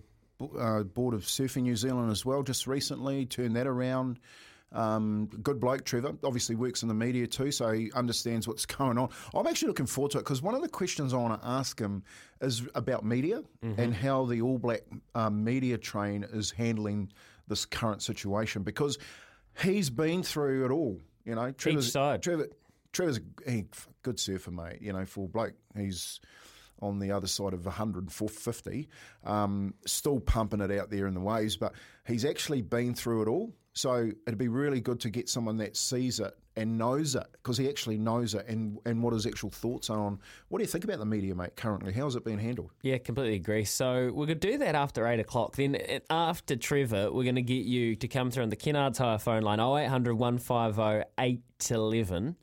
uh, 0.58 0.84
board 0.84 1.14
of 1.14 1.22
Surfing 1.24 1.64
New 1.64 1.76
Zealand 1.76 2.12
as 2.12 2.26
well. 2.26 2.44
Just 2.44 2.68
recently, 2.68 3.26
turned 3.26 3.56
that 3.56 3.68
around. 3.68 4.20
Um, 4.72 5.30
good 5.44 5.60
bloke, 5.60 5.86
Trevor. 5.86 6.14
Obviously 6.24 6.56
works 6.56 6.82
in 6.82 6.88
the 6.88 6.96
media 6.96 7.28
too, 7.28 7.52
so 7.52 7.72
he 7.72 7.92
understands 7.94 8.48
what's 8.48 8.66
going 8.78 8.98
on. 8.98 9.10
I'm 9.36 9.46
actually 9.46 9.68
looking 9.68 9.86
forward 9.86 10.12
to 10.14 10.18
it 10.18 10.22
because 10.22 10.42
one 10.42 10.56
of 10.56 10.62
the 10.64 10.68
questions 10.70 11.14
I 11.14 11.18
want 11.18 11.40
to 11.40 11.48
ask 11.48 11.80
him 11.80 12.04
is 12.42 12.64
about 12.74 13.06
media 13.06 13.44
Mm-hmm. 13.64 13.80
and 13.80 13.94
how 13.96 14.26
the 14.26 14.42
All 14.42 14.58
Black 14.58 14.82
um, 15.16 15.44
media 15.44 15.78
train 15.78 16.26
is 16.34 16.52
handling 16.52 17.12
this 17.48 17.66
current 17.66 18.02
situation 18.02 18.64
because 18.64 18.98
he's 19.62 19.90
been 19.90 20.24
through 20.24 20.66
it 20.66 20.72
all. 20.72 21.00
You 21.24 21.36
know, 21.36 21.52
Trevor's, 21.52 21.92
side. 21.92 22.22
Trevor, 22.24 22.50
Trevor's 22.94 23.20
a 23.48 23.66
good 24.02 24.20
surfer, 24.20 24.52
mate. 24.52 24.80
You 24.82 24.92
know, 24.94 25.06
full 25.06 25.28
bloke. 25.28 25.54
He's 25.78 26.20
on 26.84 27.00
the 27.00 27.12
other 27.12 27.28
side 27.28 27.54
of 27.54 27.66
150, 27.66 28.90
um, 29.24 29.74
still 29.86 30.20
pumping 30.20 30.62
it 30.62 30.72
out 30.72 30.90
there 30.90 31.08
in 31.08 31.13
the 31.13 31.20
waves, 31.20 31.56
but 31.56 31.74
he's 32.06 32.25
actually 32.25 32.62
been 32.62 32.94
through 32.94 33.24
it 33.24 33.28
all. 33.28 33.54
So 33.74 34.12
it'd 34.28 34.38
be 34.38 34.50
really 34.50 34.82
good 34.82 35.00
to 35.00 35.10
get 35.10 35.30
someone 35.30 35.58
that 35.58 35.75
sees 35.75 36.20
it 36.20 36.38
and 36.56 36.78
knows 36.78 37.16
it 37.16 37.25
because 37.32 37.58
he 37.58 37.68
actually 37.68 37.98
knows 37.98 38.36
it 38.36 38.48
and, 38.48 38.78
and 38.86 39.02
what 39.02 39.13
his 39.13 39.25
actual 39.25 39.50
thoughts 39.50 39.90
are 39.90 40.00
on. 40.00 40.20
What 40.50 40.60
do 40.60 40.63
you 40.63 40.68
think 40.68 40.84
about 40.84 41.00
the 41.00 41.06
media, 41.06 41.34
mate, 41.34 41.56
currently? 41.56 41.92
How's 41.92 42.16
it 42.16 42.24
being 42.24 42.38
handled? 42.38 42.70
Yeah, 42.84 43.00
completely 43.00 43.36
agree. 43.36 43.66
So 43.66 44.12
we're 44.13 44.28
going 44.28 44.40
to 44.40 44.52
do 44.52 44.58
that 44.60 44.75
after 44.75 45.08
8 45.08 45.20
o'clock. 45.20 45.56
Then 45.56 45.75
uh, 45.75 46.00
after 46.12 46.56
Trevor, 46.56 47.12
we're 47.12 47.24
going 47.24 47.36
to 47.36 47.42
get 47.42 47.66
you 47.66 47.96
to 47.96 48.08
come 48.08 48.30
through 48.30 48.44
on 48.44 48.50
the 48.50 48.56
Kennards 48.56 49.00
Hire 49.00 49.18
phone 49.18 49.42
line 49.42 49.60
0800 49.60 50.13
150 50.13 51.10
811. 51.18 52.36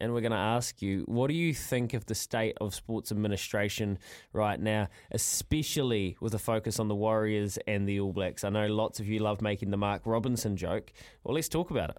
And 0.00 0.12
we're 0.12 0.22
going 0.22 0.32
to 0.32 0.38
ask 0.38 0.82
you, 0.82 1.04
what 1.06 1.28
do 1.28 1.34
you 1.34 1.54
think 1.54 1.94
of 1.94 2.04
the 2.06 2.14
state 2.14 2.56
of 2.60 2.74
sports 2.74 3.12
administration 3.12 3.98
right 4.32 4.58
now, 4.58 4.88
especially 5.12 6.16
with 6.20 6.34
a 6.34 6.38
focus 6.38 6.80
on 6.80 6.88
the 6.88 6.94
Warriors 6.96 7.58
and 7.68 7.88
the 7.88 8.00
All 8.00 8.12
Blacks? 8.12 8.42
I 8.42 8.48
know 8.48 8.66
lots 8.66 8.98
of 8.98 9.06
you 9.06 9.20
love 9.20 9.40
making 9.40 9.70
the 9.70 9.76
Mark 9.76 10.02
Robinson 10.04 10.56
joke. 10.56 10.92
Well, 11.22 11.34
let's 11.34 11.48
talk 11.48 11.70
about 11.70 11.90
it. 11.90 11.98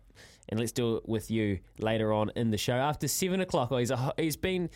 And 0.49 0.59
let's 0.59 0.73
do 0.73 0.97
it 0.97 1.07
with 1.07 1.31
you 1.31 1.59
later 1.79 2.11
on 2.11 2.31
in 2.35 2.51
the 2.51 2.57
show. 2.57 2.73
After 2.75 3.07
7 3.07 3.39
o'clock, 3.39 3.71
oh, 3.71 3.77
he's, 3.77 3.91
a, 3.91 4.13
he's 4.17 4.37
been, 4.37 4.69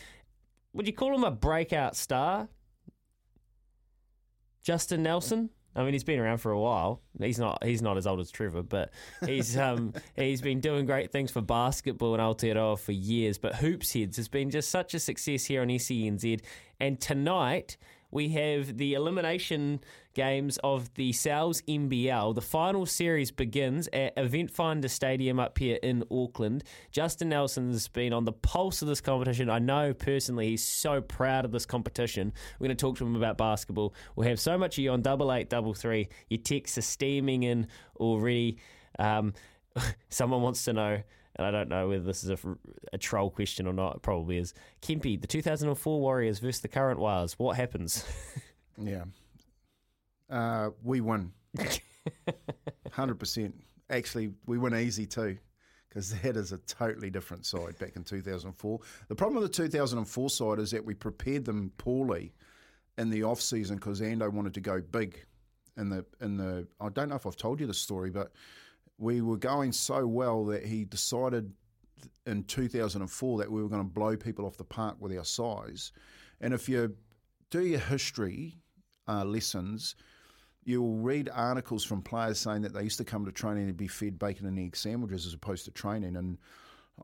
would 0.73 0.87
you 0.87 0.93
call 0.93 1.13
him 1.13 1.23
a 1.23 1.31
breakout 1.31 1.95
star? 1.95 2.47
Justin 4.63 5.03
Nelson. 5.03 5.49
I 5.79 5.83
mean, 5.83 5.93
he's 5.93 6.03
been 6.03 6.19
around 6.19 6.39
for 6.39 6.51
a 6.51 6.59
while. 6.59 7.01
He's 7.17 7.39
not 7.39 7.63
he's 7.63 7.81
not 7.81 7.95
as 7.95 8.05
old 8.05 8.19
as 8.19 8.29
Trevor, 8.31 8.63
but 8.63 8.91
he's 9.25 9.57
um 9.57 9.93
he's 10.17 10.41
been 10.41 10.59
doing 10.59 10.85
great 10.85 11.09
things 11.09 11.31
for 11.31 11.39
basketball 11.39 12.13
in 12.15 12.19
Aotearoa 12.19 12.77
for 12.77 12.91
years. 12.91 13.37
But 13.37 13.55
Hoops 13.55 13.93
Heads 13.93 14.17
has 14.17 14.27
been 14.27 14.49
just 14.49 14.69
such 14.71 14.93
a 14.93 14.99
success 14.99 15.45
here 15.45 15.61
on 15.61 15.69
SENZ. 15.69 16.41
And 16.81 16.99
tonight 16.99 17.77
we 18.11 18.27
have 18.29 18.77
the 18.77 18.93
elimination 18.93 19.79
games 20.19 20.59
of 20.65 20.93
the 20.95 21.13
Sal's 21.13 21.61
NBL. 21.61 22.35
The 22.35 22.41
final 22.41 22.85
series 22.85 23.31
begins 23.31 23.87
at 23.93 24.13
Eventfinda 24.17 24.89
Stadium 24.89 25.39
up 25.39 25.57
here 25.57 25.79
in 25.81 26.03
Auckland. 26.11 26.65
Justin 26.91 27.29
Nelson's 27.29 27.87
been 27.87 28.11
on 28.11 28.25
the 28.25 28.33
pulse 28.33 28.81
of 28.81 28.89
this 28.89 28.99
competition. 28.99 29.49
I 29.49 29.59
know 29.59 29.93
personally 29.93 30.49
he's 30.49 30.65
so 30.65 30.99
proud 30.99 31.45
of 31.45 31.53
this 31.53 31.65
competition. 31.65 32.33
We're 32.59 32.67
going 32.67 32.75
to 32.75 32.81
talk 32.81 32.97
to 32.97 33.05
him 33.05 33.15
about 33.15 33.37
basketball. 33.37 33.93
We'll 34.17 34.27
have 34.27 34.41
so 34.41 34.57
much 34.57 34.77
of 34.77 34.83
you 34.83 34.91
on 34.91 35.01
double 35.01 35.31
eight 35.31 35.49
double 35.49 35.73
three. 35.73 36.09
Your 36.29 36.41
texts 36.41 36.77
are 36.77 36.81
steaming 36.81 37.43
in 37.43 37.67
already. 37.95 38.57
Um, 38.99 39.33
someone 40.09 40.41
wants 40.41 40.65
to 40.65 40.73
know 40.73 41.01
and 41.37 41.47
I 41.47 41.51
don't 41.51 41.69
know 41.69 41.87
whether 41.87 42.03
this 42.03 42.25
is 42.25 42.31
a, 42.31 42.37
a, 42.91 42.97
troll 42.97 43.29
question 43.29 43.67
or 43.67 43.71
not. 43.71 43.95
It 43.95 44.01
probably 44.01 44.37
is. 44.37 44.53
Kempy, 44.81 45.21
the 45.21 45.27
2004 45.27 46.01
Warriors 46.01 46.39
versus 46.39 46.59
the 46.59 46.67
current 46.67 46.99
Wires. 46.99 47.39
What 47.39 47.55
happens? 47.55 48.03
Yeah. 48.81 49.03
Uh, 50.29 50.69
we 50.83 51.01
won. 51.01 51.31
100%. 52.89 53.53
Actually, 53.89 54.31
we 54.45 54.57
win 54.57 54.75
easy 54.75 55.05
too 55.05 55.37
because 55.87 56.13
that 56.21 56.37
is 56.37 56.51
a 56.51 56.57
totally 56.59 57.09
different 57.09 57.45
side 57.45 57.77
back 57.79 57.95
in 57.95 58.03
2004. 58.03 58.79
The 59.07 59.15
problem 59.15 59.41
with 59.41 59.51
the 59.51 59.63
2004 59.63 60.29
side 60.29 60.59
is 60.59 60.71
that 60.71 60.85
we 60.85 60.93
prepared 60.93 61.45
them 61.45 61.71
poorly 61.77 62.33
in 62.97 63.09
the 63.09 63.23
off 63.23 63.41
season 63.41 63.77
because 63.77 64.01
Ando 64.01 64.31
wanted 64.31 64.53
to 64.53 64.61
go 64.61 64.81
big 64.81 65.25
in 65.77 65.89
the 65.89 66.05
in 66.21 66.37
the. 66.37 66.67
I 66.79 66.89
don't 66.89 67.09
know 67.09 67.15
if 67.15 67.25
I've 67.25 67.37
told 67.37 67.59
you 67.59 67.65
the 67.65 67.73
story, 67.73 68.11
but 68.11 68.31
we 68.97 69.21
were 69.21 69.37
going 69.37 69.71
so 69.71 70.05
well 70.05 70.45
that 70.45 70.65
he 70.65 70.85
decided 70.85 71.51
in 72.25 72.43
2004 72.43 73.37
that 73.39 73.51
we 73.51 73.63
were 73.63 73.69
going 73.69 73.81
to 73.81 73.89
blow 73.89 74.15
people 74.15 74.45
off 74.45 74.57
the 74.57 74.63
park 74.63 74.97
with 74.99 75.17
our 75.17 75.25
size. 75.25 75.91
And 76.41 76.53
if 76.53 76.69
you 76.69 76.95
do 77.49 77.61
your 77.61 77.79
history 77.79 78.55
uh, 79.07 79.25
lessons, 79.25 79.95
you'll 80.63 80.97
read 80.97 81.29
articles 81.33 81.83
from 81.83 82.01
players 82.01 82.39
saying 82.39 82.61
that 82.61 82.73
they 82.73 82.83
used 82.83 82.97
to 82.97 83.05
come 83.05 83.25
to 83.25 83.31
training 83.31 83.67
and 83.69 83.77
be 83.77 83.87
fed 83.87 84.19
bacon 84.19 84.45
and 84.45 84.59
egg 84.59 84.75
sandwiches 84.75 85.25
as 85.25 85.33
opposed 85.33 85.65
to 85.65 85.71
training. 85.71 86.15
And 86.15 86.37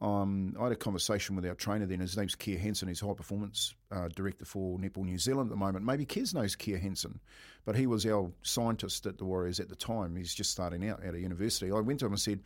um, 0.02 0.56
I 0.60 0.64
had 0.64 0.72
a 0.72 0.76
conversation 0.76 1.36
with 1.36 1.46
our 1.46 1.56
trainer 1.56 1.86
then. 1.86 2.00
His 2.00 2.18
name's 2.18 2.36
Keir 2.36 2.58
Henson. 2.60 2.88
He's 2.88 3.00
high 3.00 3.14
performance 3.14 3.74
uh, 3.92 4.10
director 4.10 4.46
for 4.46 4.78
Netball 4.78 5.06
New 5.06 5.18
Zealand 5.18 5.48
at 5.48 5.52
the 5.52 5.58
moment. 5.58 5.86
Maybe 5.86 6.06
Kez 6.06 6.34
knows 6.34 6.56
Keir 6.56 6.78
Henson, 6.78 7.20
but 7.64 7.76
he 7.76 7.88
was 7.88 8.06
our 8.06 8.32
scientist 8.42 9.06
at 9.06 9.18
the 9.18 9.26
Warriors 9.26 9.60
at 9.60 9.70
the 9.70 9.76
time. 9.76 10.16
He's 10.16 10.34
just 10.34 10.52
starting 10.52 10.88
out 10.90 11.04
out 11.04 11.16
of 11.16 11.20
university. 11.20 11.72
I 11.72 11.80
went 11.80 12.00
to 12.02 12.08
him 12.08 12.14
and 12.14 12.20
said, 12.20 12.42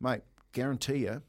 "Mate, 0.00 0.22
guarantee 0.52 0.98
you, 0.98 1.22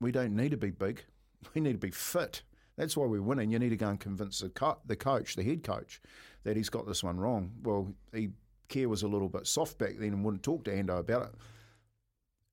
we 0.00 0.12
don't 0.12 0.36
need 0.36 0.50
to 0.50 0.56
be 0.56 0.70
big. 0.70 1.02
We 1.54 1.60
need 1.60 1.72
to 1.72 1.78
be 1.78 1.90
fit. 1.90 2.40
That's 2.76 2.96
why 2.96 3.04
we're 3.04 3.20
winning. 3.20 3.50
You 3.50 3.58
need 3.58 3.68
to 3.68 3.76
go 3.76 3.90
and 3.90 4.00
convince 4.00 4.38
the, 4.38 4.48
co- 4.48 4.78
the 4.86 4.96
coach, 4.96 5.36
the 5.36 5.42
head 5.42 5.62
coach, 5.62 6.00
that 6.44 6.56
he's 6.56 6.70
got 6.70 6.86
this 6.86 7.04
one 7.04 7.18
wrong." 7.18 7.52
Well, 7.62 7.92
he 8.14 8.30
Keir 8.68 8.88
was 8.88 9.02
a 9.02 9.08
little 9.08 9.28
bit 9.28 9.46
soft 9.46 9.78
back 9.78 9.96
then 9.98 10.08
and 10.08 10.24
wouldn't 10.24 10.42
talk 10.42 10.64
to 10.64 10.70
Ando 10.70 10.98
about 10.98 11.22
it 11.22 11.34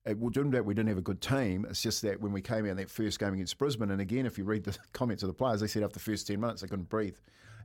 it 0.04 0.18
wasn't 0.18 0.52
that 0.52 0.64
we 0.64 0.74
didn't 0.74 0.88
have 0.88 0.98
a 0.98 1.02
good 1.02 1.20
team. 1.20 1.64
It's 1.68 1.82
just 1.82 2.02
that 2.02 2.20
when 2.20 2.32
we 2.32 2.40
came 2.40 2.64
out 2.64 2.72
in 2.72 2.76
that 2.78 2.90
first 2.90 3.18
game 3.20 3.34
against 3.34 3.56
Brisbane, 3.58 3.90
and 3.90 4.00
again, 4.00 4.26
if 4.26 4.36
you 4.36 4.44
read 4.44 4.64
the 4.64 4.76
comments 4.92 5.22
of 5.22 5.28
the 5.28 5.34
players, 5.34 5.60
they 5.60 5.66
said 5.66 5.82
after 5.82 5.94
the 5.94 6.00
first 6.00 6.26
ten 6.26 6.40
minutes 6.40 6.62
they 6.62 6.68
couldn't 6.68 6.88
breathe, 6.88 7.16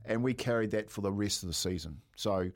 and 0.04 0.22
we 0.22 0.34
carried 0.34 0.70
that 0.70 0.90
for 0.90 1.00
the 1.00 1.10
rest 1.10 1.42
of 1.42 1.48
the 1.48 1.54
season. 1.54 2.00
So 2.16 2.50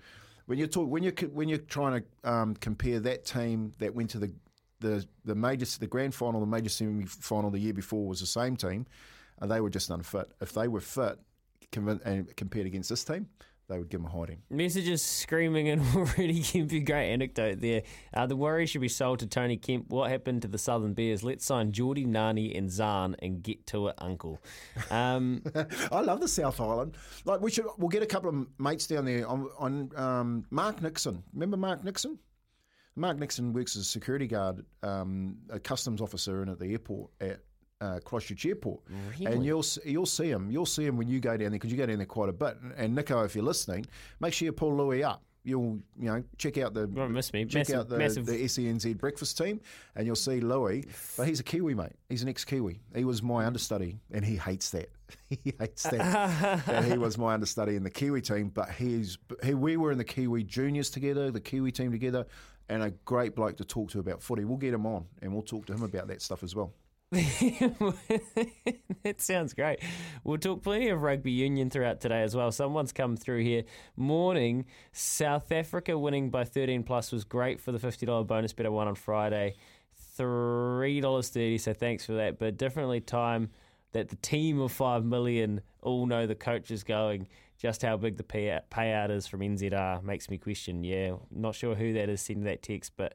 when 0.46 0.58
you 0.58 0.66
talk, 0.66 0.88
when 0.88 1.02
you 1.02 1.10
when 1.32 1.48
you're 1.48 1.58
trying 1.58 2.02
to 2.02 2.30
um, 2.30 2.54
compare 2.54 3.00
that 3.00 3.24
team 3.24 3.72
that 3.78 3.94
went 3.94 4.10
to 4.10 4.18
the 4.18 4.32
the 4.78 5.04
the 5.24 5.34
major 5.34 5.66
the 5.80 5.86
grand 5.88 6.14
final, 6.14 6.40
the 6.40 6.46
major 6.46 6.68
semi 6.68 7.06
final 7.06 7.50
the 7.50 7.58
year 7.58 7.74
before 7.74 8.06
was 8.06 8.20
the 8.20 8.26
same 8.26 8.56
team, 8.56 8.86
and 9.40 9.50
they 9.50 9.60
were 9.60 9.70
just 9.70 9.90
unfit. 9.90 10.30
If 10.40 10.52
they 10.52 10.68
were 10.68 10.80
fit, 10.80 11.18
and 11.74 12.36
compared 12.36 12.66
against 12.66 12.90
this 12.90 13.02
team, 13.02 13.26
they 13.68 13.78
would 13.78 13.88
give 13.88 14.00
him 14.00 14.06
a 14.06 14.10
hiding. 14.10 14.42
Messages 14.50 15.02
screaming 15.02 15.68
and 15.68 15.80
already 15.96 16.40
Kempy. 16.40 16.84
Great 16.84 17.12
anecdote 17.12 17.60
there. 17.60 17.82
Uh, 18.12 18.26
the 18.26 18.36
Warriors 18.36 18.70
should 18.70 18.80
be 18.80 18.88
sold 18.88 19.20
to 19.20 19.26
Tony 19.26 19.56
Kemp. 19.56 19.88
What 19.88 20.10
happened 20.10 20.42
to 20.42 20.48
the 20.48 20.58
Southern 20.58 20.94
Bears? 20.94 21.22
Let's 21.22 21.44
sign 21.44 21.72
Geordie, 21.72 22.04
Nani, 22.04 22.54
and 22.54 22.70
Zahn 22.70 23.16
and 23.20 23.42
get 23.42 23.66
to 23.68 23.88
it, 23.88 23.94
Uncle. 23.98 24.40
Um, 24.90 25.42
I 25.92 26.00
love 26.00 26.20
the 26.20 26.28
South 26.28 26.60
Island. 26.60 26.96
Like 27.24 27.40
we 27.40 27.50
should, 27.50 27.66
we'll 27.78 27.88
get 27.88 28.02
a 28.02 28.06
couple 28.06 28.28
of 28.28 28.46
mates 28.58 28.86
down 28.86 29.04
there 29.04 29.26
on, 29.26 29.48
on 29.58 29.90
um, 29.96 30.44
Mark 30.50 30.82
Nixon. 30.82 31.22
Remember 31.32 31.56
Mark 31.56 31.84
Nixon? 31.84 32.18
Mark 32.94 33.18
Nixon 33.18 33.52
works 33.52 33.74
as 33.76 33.82
a 33.82 33.88
security 33.88 34.26
guard, 34.26 34.64
um, 34.82 35.38
a 35.48 35.58
customs 35.58 36.02
officer, 36.02 36.42
in 36.42 36.48
at 36.50 36.58
the 36.58 36.72
airport 36.72 37.10
at 37.20 37.40
uh, 37.82 37.98
Christchurch 38.04 38.46
Airport, 38.46 38.80
Really? 39.18 39.32
and 39.32 39.44
you'll 39.44 39.64
you'll 39.84 40.06
see 40.06 40.28
him. 40.30 40.50
You'll 40.50 40.66
see 40.66 40.84
him 40.86 40.96
when 40.96 41.08
you 41.08 41.18
go 41.20 41.30
down 41.30 41.38
there 41.40 41.50
because 41.50 41.70
you 41.72 41.76
go 41.76 41.86
down 41.86 41.96
there 41.98 42.06
quite 42.06 42.28
a 42.28 42.32
bit. 42.32 42.56
And 42.76 42.94
Nico, 42.94 43.22
if 43.24 43.34
you're 43.34 43.44
listening, 43.44 43.86
make 44.20 44.32
sure 44.32 44.46
you 44.46 44.52
pull 44.52 44.76
Louis 44.76 45.02
up. 45.02 45.22
You'll 45.44 45.80
you 45.98 46.06
know 46.06 46.22
check 46.38 46.56
out 46.58 46.72
the 46.72 46.86
miss 46.86 47.32
me. 47.32 47.44
check 47.46 47.62
Massive- 47.62 47.76
out 47.80 47.88
the, 47.88 47.98
massive- 47.98 48.26
the 48.26 48.44
SENZ 48.44 48.96
breakfast 48.96 49.36
team, 49.36 49.60
and 49.96 50.06
you'll 50.06 50.14
see 50.14 50.38
Louis. 50.40 50.84
But 51.16 51.26
he's 51.26 51.40
a 51.40 51.42
Kiwi 51.42 51.74
mate. 51.74 51.90
He's 52.08 52.22
an 52.22 52.28
ex-Kiwi. 52.28 52.80
He 52.94 53.04
was 53.04 53.24
my 53.24 53.44
understudy, 53.44 53.98
and 54.12 54.24
he 54.24 54.36
hates 54.36 54.70
that. 54.70 54.88
he 55.30 55.52
hates 55.58 55.82
that. 55.82 56.64
that 56.66 56.84
he 56.84 56.96
was 56.96 57.18
my 57.18 57.34
understudy 57.34 57.74
in 57.74 57.82
the 57.82 57.90
Kiwi 57.90 58.20
team. 58.22 58.50
But 58.50 58.70
he's 58.70 59.18
he, 59.42 59.54
we 59.54 59.76
were 59.76 59.90
in 59.90 59.98
the 59.98 60.04
Kiwi 60.04 60.44
juniors 60.44 60.90
together, 60.90 61.32
the 61.32 61.40
Kiwi 61.40 61.72
team 61.72 61.90
together, 61.90 62.24
and 62.68 62.84
a 62.84 62.90
great 63.04 63.34
bloke 63.34 63.56
to 63.56 63.64
talk 63.64 63.90
to 63.90 63.98
about 63.98 64.22
footy. 64.22 64.44
We'll 64.44 64.58
get 64.58 64.72
him 64.72 64.86
on, 64.86 65.06
and 65.22 65.32
we'll 65.32 65.42
talk 65.42 65.66
to 65.66 65.72
him 65.74 65.82
about 65.82 66.06
that 66.06 66.22
stuff 66.22 66.44
as 66.44 66.54
well. 66.54 66.72
that 69.02 69.16
sounds 69.18 69.52
great. 69.52 69.80
We'll 70.24 70.38
talk 70.38 70.62
plenty 70.62 70.88
of 70.88 71.02
rugby 71.02 71.30
union 71.30 71.68
throughout 71.68 72.00
today 72.00 72.22
as 72.22 72.34
well. 72.34 72.50
Someone's 72.50 72.90
come 72.92 73.18
through 73.18 73.42
here. 73.42 73.64
Morning, 73.96 74.64
South 74.92 75.52
Africa 75.52 75.98
winning 75.98 76.30
by 76.30 76.44
13 76.44 76.84
plus 76.84 77.12
was 77.12 77.24
great 77.24 77.60
for 77.60 77.70
the 77.70 77.78
$50 77.78 78.26
bonus 78.26 78.54
bet 78.54 78.64
I 78.64 78.70
won 78.70 78.88
on 78.88 78.94
Friday. 78.94 79.56
$3.30, 80.16 81.60
so 81.60 81.74
thanks 81.74 82.06
for 82.06 82.14
that. 82.14 82.38
But 82.38 82.56
definitely 82.56 83.02
time 83.02 83.50
that 83.92 84.08
the 84.08 84.16
team 84.16 84.58
of 84.58 84.72
5 84.72 85.04
million 85.04 85.60
all 85.82 86.06
know 86.06 86.26
the 86.26 86.34
coach 86.34 86.70
is 86.70 86.82
going. 86.82 87.28
Just 87.62 87.82
how 87.82 87.96
big 87.96 88.16
the 88.16 88.24
payout, 88.24 88.62
payout 88.72 89.12
is 89.12 89.28
from 89.28 89.38
NZR 89.38 90.02
makes 90.02 90.28
me 90.28 90.36
question. 90.36 90.82
Yeah, 90.82 91.12
not 91.30 91.54
sure 91.54 91.76
who 91.76 91.92
that 91.92 92.08
is 92.08 92.20
sending 92.20 92.42
that 92.42 92.60
text, 92.60 92.94
but 92.96 93.14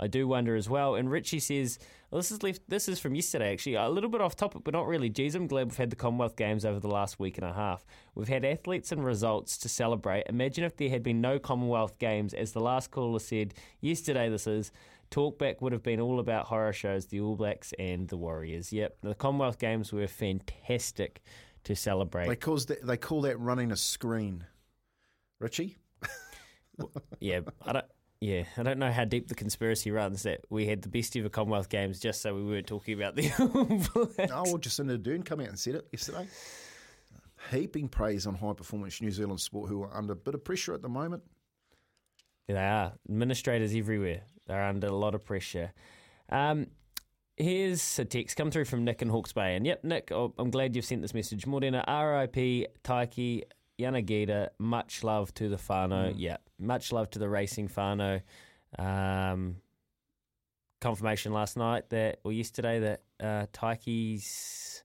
I 0.00 0.06
do 0.06 0.26
wonder 0.26 0.56
as 0.56 0.66
well. 0.66 0.94
And 0.94 1.10
Richie 1.10 1.40
says, 1.40 1.78
well, 2.10 2.18
this 2.18 2.32
is 2.32 2.42
left. 2.42 2.62
This 2.68 2.88
is 2.88 2.98
from 2.98 3.14
yesterday, 3.14 3.52
actually. 3.52 3.74
A 3.74 3.90
little 3.90 4.08
bit 4.08 4.22
off 4.22 4.34
topic, 4.34 4.62
but 4.64 4.72
not 4.72 4.86
really. 4.86 5.10
Geez, 5.10 5.34
I'm 5.34 5.46
glad 5.46 5.66
we've 5.66 5.76
had 5.76 5.90
the 5.90 5.96
Commonwealth 5.96 6.36
Games 6.36 6.64
over 6.64 6.80
the 6.80 6.88
last 6.88 7.20
week 7.20 7.36
and 7.36 7.46
a 7.46 7.52
half. 7.52 7.84
We've 8.14 8.28
had 8.28 8.46
athletes 8.46 8.92
and 8.92 9.04
results 9.04 9.58
to 9.58 9.68
celebrate. 9.68 10.24
Imagine 10.26 10.64
if 10.64 10.74
there 10.78 10.88
had 10.88 11.02
been 11.02 11.20
no 11.20 11.38
Commonwealth 11.38 11.98
Games, 11.98 12.32
as 12.32 12.52
the 12.52 12.60
last 12.60 12.90
caller 12.90 13.18
said 13.18 13.52
yesterday. 13.82 14.30
This 14.30 14.46
is 14.46 14.72
talkback 15.10 15.60
would 15.60 15.72
have 15.72 15.82
been 15.82 16.00
all 16.00 16.18
about 16.18 16.46
horror 16.46 16.72
shows, 16.72 17.08
the 17.08 17.20
All 17.20 17.36
Blacks 17.36 17.74
and 17.78 18.08
the 18.08 18.16
Warriors. 18.16 18.72
Yep, 18.72 18.96
the 19.02 19.14
Commonwealth 19.14 19.58
Games 19.58 19.92
were 19.92 20.06
fantastic 20.06 21.20
to 21.64 21.76
celebrate. 21.76 22.28
They 22.28 22.36
cause 22.36 22.66
that, 22.66 22.86
they 22.86 22.96
call 22.96 23.22
that 23.22 23.38
running 23.38 23.72
a 23.72 23.76
screen. 23.76 24.44
Richie, 25.38 25.76
yeah, 27.20 27.40
I 27.64 27.72
don't. 27.72 27.86
Yeah, 28.20 28.44
I 28.56 28.62
don't 28.62 28.78
know 28.78 28.92
how 28.92 29.04
deep 29.04 29.26
the 29.26 29.34
conspiracy 29.34 29.90
runs 29.90 30.22
that 30.22 30.42
we 30.48 30.68
had 30.68 30.82
the 30.82 30.88
best 30.88 31.16
ever 31.16 31.28
Commonwealth 31.28 31.68
Games 31.68 31.98
just 31.98 32.22
so 32.22 32.32
we 32.32 32.44
weren't 32.44 32.68
talking 32.68 32.94
about 32.94 33.16
the 33.16 33.32
All 33.40 33.64
Blacks. 33.64 34.32
oh, 34.32 34.42
well, 34.44 34.58
Jacinda 34.58 34.96
Ardern 34.96 35.24
come 35.24 35.40
out 35.40 35.48
and 35.48 35.58
said 35.58 35.74
it 35.74 35.88
yesterday. 35.90 36.28
Heaping 37.50 37.88
praise 37.88 38.28
on 38.28 38.36
high 38.36 38.52
performance 38.52 39.00
New 39.00 39.10
Zealand 39.10 39.40
sport, 39.40 39.68
who 39.68 39.82
are 39.82 39.92
under 39.92 40.12
a 40.12 40.16
bit 40.16 40.34
of 40.34 40.44
pressure 40.44 40.72
at 40.72 40.82
the 40.82 40.88
moment. 40.88 41.24
They 42.46 42.54
are 42.54 42.92
administrators 43.08 43.74
everywhere. 43.74 44.22
They're 44.46 44.66
under 44.66 44.86
a 44.86 44.92
lot 44.92 45.16
of 45.16 45.24
pressure. 45.24 45.72
Um, 46.28 46.68
here's 47.36 47.98
a 47.98 48.04
text 48.04 48.36
come 48.36 48.50
through 48.50 48.64
from 48.66 48.84
Nick 48.84 49.02
in 49.02 49.08
Hawke's 49.08 49.32
Bay, 49.32 49.56
and 49.56 49.66
yep, 49.66 49.84
Nick, 49.84 50.12
oh, 50.12 50.34
I'm 50.38 50.50
glad 50.50 50.76
you've 50.76 50.84
sent 50.84 51.02
this 51.02 51.14
message. 51.14 51.46
Morena, 51.46 51.84
R.I.P. 51.86 52.66
Taiki 52.84 53.42
Yanagida. 53.78 54.48
Much 54.58 55.04
love 55.04 55.32
to 55.34 55.48
the 55.48 55.56
whānau. 55.56 56.14
Yeah, 56.16 56.36
much 56.58 56.92
love 56.92 57.10
to 57.10 57.18
the 57.18 57.28
racing 57.28 57.68
whānau. 57.68 58.22
Um, 58.78 59.56
confirmation 60.80 61.32
last 61.32 61.56
night 61.56 61.88
that 61.90 62.18
or 62.24 62.32
yesterday 62.32 62.80
that 62.80 63.02
uh, 63.20 63.46
Taiki's 63.52 64.82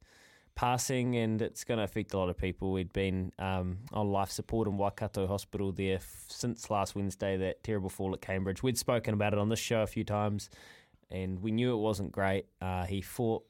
passing 0.55 1.15
and 1.15 1.41
it's 1.41 1.63
going 1.63 1.77
to 1.77 1.83
affect 1.83 2.13
a 2.13 2.17
lot 2.17 2.29
of 2.29 2.37
people. 2.37 2.71
We'd 2.71 2.91
been 2.91 3.31
um, 3.39 3.79
on 3.93 4.11
life 4.11 4.31
support 4.31 4.67
in 4.67 4.77
Waikato 4.77 5.27
Hospital 5.27 5.71
there 5.71 5.95
f- 5.97 6.25
since 6.27 6.69
last 6.69 6.95
Wednesday, 6.95 7.37
that 7.37 7.63
terrible 7.63 7.89
fall 7.89 8.13
at 8.13 8.21
Cambridge. 8.21 8.63
We'd 8.63 8.77
spoken 8.77 9.13
about 9.13 9.33
it 9.33 9.39
on 9.39 9.49
this 9.49 9.59
show 9.59 9.81
a 9.81 9.87
few 9.87 10.03
times 10.03 10.49
and 11.09 11.39
we 11.41 11.51
knew 11.51 11.73
it 11.73 11.81
wasn't 11.81 12.11
great. 12.11 12.45
Uh, 12.61 12.85
he 12.85 13.01
fought 13.01 13.43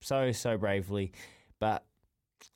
so, 0.00 0.32
so 0.32 0.56
bravely. 0.56 1.12
But 1.58 1.84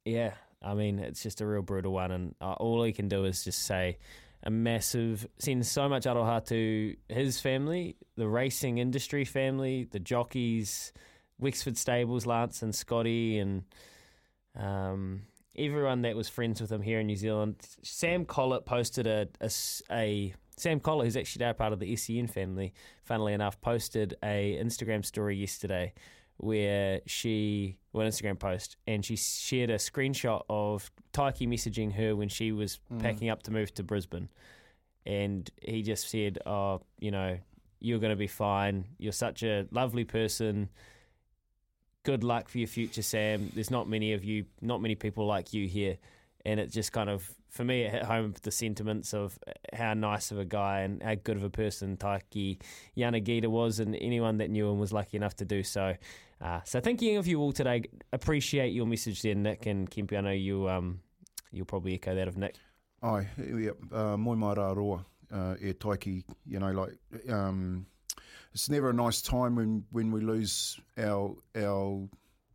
yeah, 0.05 0.35
I 0.63 0.75
mean, 0.75 0.99
it's 0.99 1.23
just 1.23 1.41
a 1.41 1.47
real 1.47 1.63
brutal 1.63 1.93
one. 1.93 2.11
And 2.11 2.35
uh, 2.41 2.53
all 2.55 2.83
he 2.83 2.93
can 2.93 3.09
do 3.09 3.25
is 3.25 3.45
just 3.45 3.65
say, 3.65 3.99
a 4.43 4.51
massive 4.51 5.27
sends 5.39 5.71
so 5.71 5.89
much 5.89 6.05
aroha 6.05 6.45
to 6.47 6.95
his 7.09 7.41
family, 7.41 7.97
the 8.17 8.29
racing 8.29 8.79
industry 8.79 9.25
family, 9.25 9.89
the 9.91 9.99
jockeys, 9.99 10.93
Wexford 11.39 11.79
Stables, 11.79 12.27
Lance 12.27 12.63
and 12.63 12.75
Scotty, 12.75 13.39
and 13.39 13.65
um, 14.59 15.23
everyone 15.57 16.03
that 16.03 16.15
was 16.15 16.29
friends 16.29 16.61
with 16.61 16.71
him 16.71 16.83
here 16.83 17.01
in 17.01 17.07
New 17.07 17.17
Zealand. 17.17 17.57
Sam 17.83 18.25
Collett 18.27 18.67
posted 18.67 19.07
a, 19.07 19.29
a 19.41 19.51
a- 19.91 20.35
Sam 20.57 20.81
Collett, 20.81 21.07
who's 21.07 21.17
actually 21.17 21.45
now 21.45 21.53
part 21.53 21.73
of 21.73 21.81
the 21.81 21.97
SEN 21.97 22.27
family, 22.27 22.73
funnily 23.03 23.33
enough, 23.33 23.61
posted 23.61 24.15
a 24.23 24.59
Instagram 24.63 25.05
story 25.05 25.37
yesterday 25.37 25.93
where 26.37 27.01
she, 27.07 27.77
well, 27.93 28.05
an 28.05 28.11
Instagram 28.11 28.39
post, 28.39 28.77
and 28.87 29.05
she 29.05 29.17
shared 29.17 29.71
a 29.71 29.77
screenshot 29.77 30.43
of 30.49 30.91
Taiki 31.13 31.49
messaging 31.49 31.93
her 31.93 32.17
when 32.17 32.29
she 32.29 32.53
was 32.53 32.81
mm. 32.93 33.01
packing 33.01 33.29
up 33.29 33.43
to 33.45 33.51
move 33.51 33.73
to 33.75 33.83
Brisbane. 33.83 34.29
And 35.07 35.49
he 35.63 35.83
just 35.83 36.09
said, 36.09 36.39
Oh, 36.47 36.83
you 36.99 37.11
know, 37.11 37.39
you're 37.81 37.99
going 37.99 38.11
to 38.11 38.17
be 38.17 38.27
fine. 38.27 38.87
You're 38.99 39.13
such 39.13 39.43
a 39.43 39.67
lovely 39.71 40.05
person. 40.05 40.71
Good 42.03 42.25
luck 42.25 42.49
for 42.49 42.59
your 42.59 42.69
future, 42.69 43.03
Sam. 43.03 43.51
There's 43.55 43.71
not 43.71 43.89
many 43.89 44.13
of 44.13 44.25
you, 44.25 44.47
not 44.61 44.81
many 44.81 44.95
people 44.95 45.27
like 45.27 45.53
you 45.53 45.69
here. 45.69 45.99
And 46.45 46.59
it 46.59 46.71
just 46.71 46.93
kind 46.93 47.09
of, 47.09 47.31
for 47.55 47.63
me, 47.63 47.83
it 47.83 47.93
hit 47.93 48.03
home 48.03 48.35
the 48.43 48.51
sentiments 48.51 49.15
of 49.15 49.39
how 49.73 49.95
nice 49.95 50.33
of 50.33 50.41
a 50.41 50.45
guy 50.45 50.81
and 50.81 51.01
how 51.01 51.15
good 51.15 51.37
of 51.37 51.45
a 51.45 51.51
person 51.51 51.97
Taiki 51.97 52.61
Yanagida 52.97 53.47
was, 53.47 53.79
and 53.79 53.95
anyone 53.95 54.39
that 54.39 54.51
knew 54.51 54.69
him 54.69 54.81
was 54.81 54.93
lucky 54.93 55.17
enough 55.17 55.37
to 55.37 55.45
do 55.45 55.63
so. 55.63 55.95
Uh, 56.41 56.61
so, 56.65 56.81
thinking 56.81 57.17
of 57.17 57.29
you 57.29 57.41
all 57.41 57.53
today, 57.53 57.85
appreciate 58.13 58.73
your 58.73 58.87
message 58.87 59.23
there, 59.23 59.37
Nick 59.37 59.67
and 59.67 59.89
Kempy. 59.89 60.19
I 60.19 60.21
know 60.21 60.31
you, 60.31 60.69
um, 60.69 60.99
you'll 61.53 61.65
probably 61.65 61.95
echo 61.95 62.17
that 62.17 62.27
of 62.27 62.37
Nick. 62.37 62.57
Ai, 63.05 63.29
yeah, 63.39 63.71
uh, 63.93 64.17
moi 64.17 64.35
mai 64.35 64.55
rā 64.55 64.75
roa, 64.75 65.07
uh, 65.33 65.55
e 65.61 65.73
taiki, 65.75 66.25
you 66.45 66.59
know, 66.59 66.73
like, 66.73 66.99
um, 67.31 67.87
it's 68.53 68.69
never 68.69 68.91
a 68.91 68.93
nice 68.93 69.23
time 69.23 69.55
when, 69.55 69.85
when 69.93 70.11
we 70.11 70.21
lose 70.21 70.81
our, 70.99 71.37
our, 71.57 72.09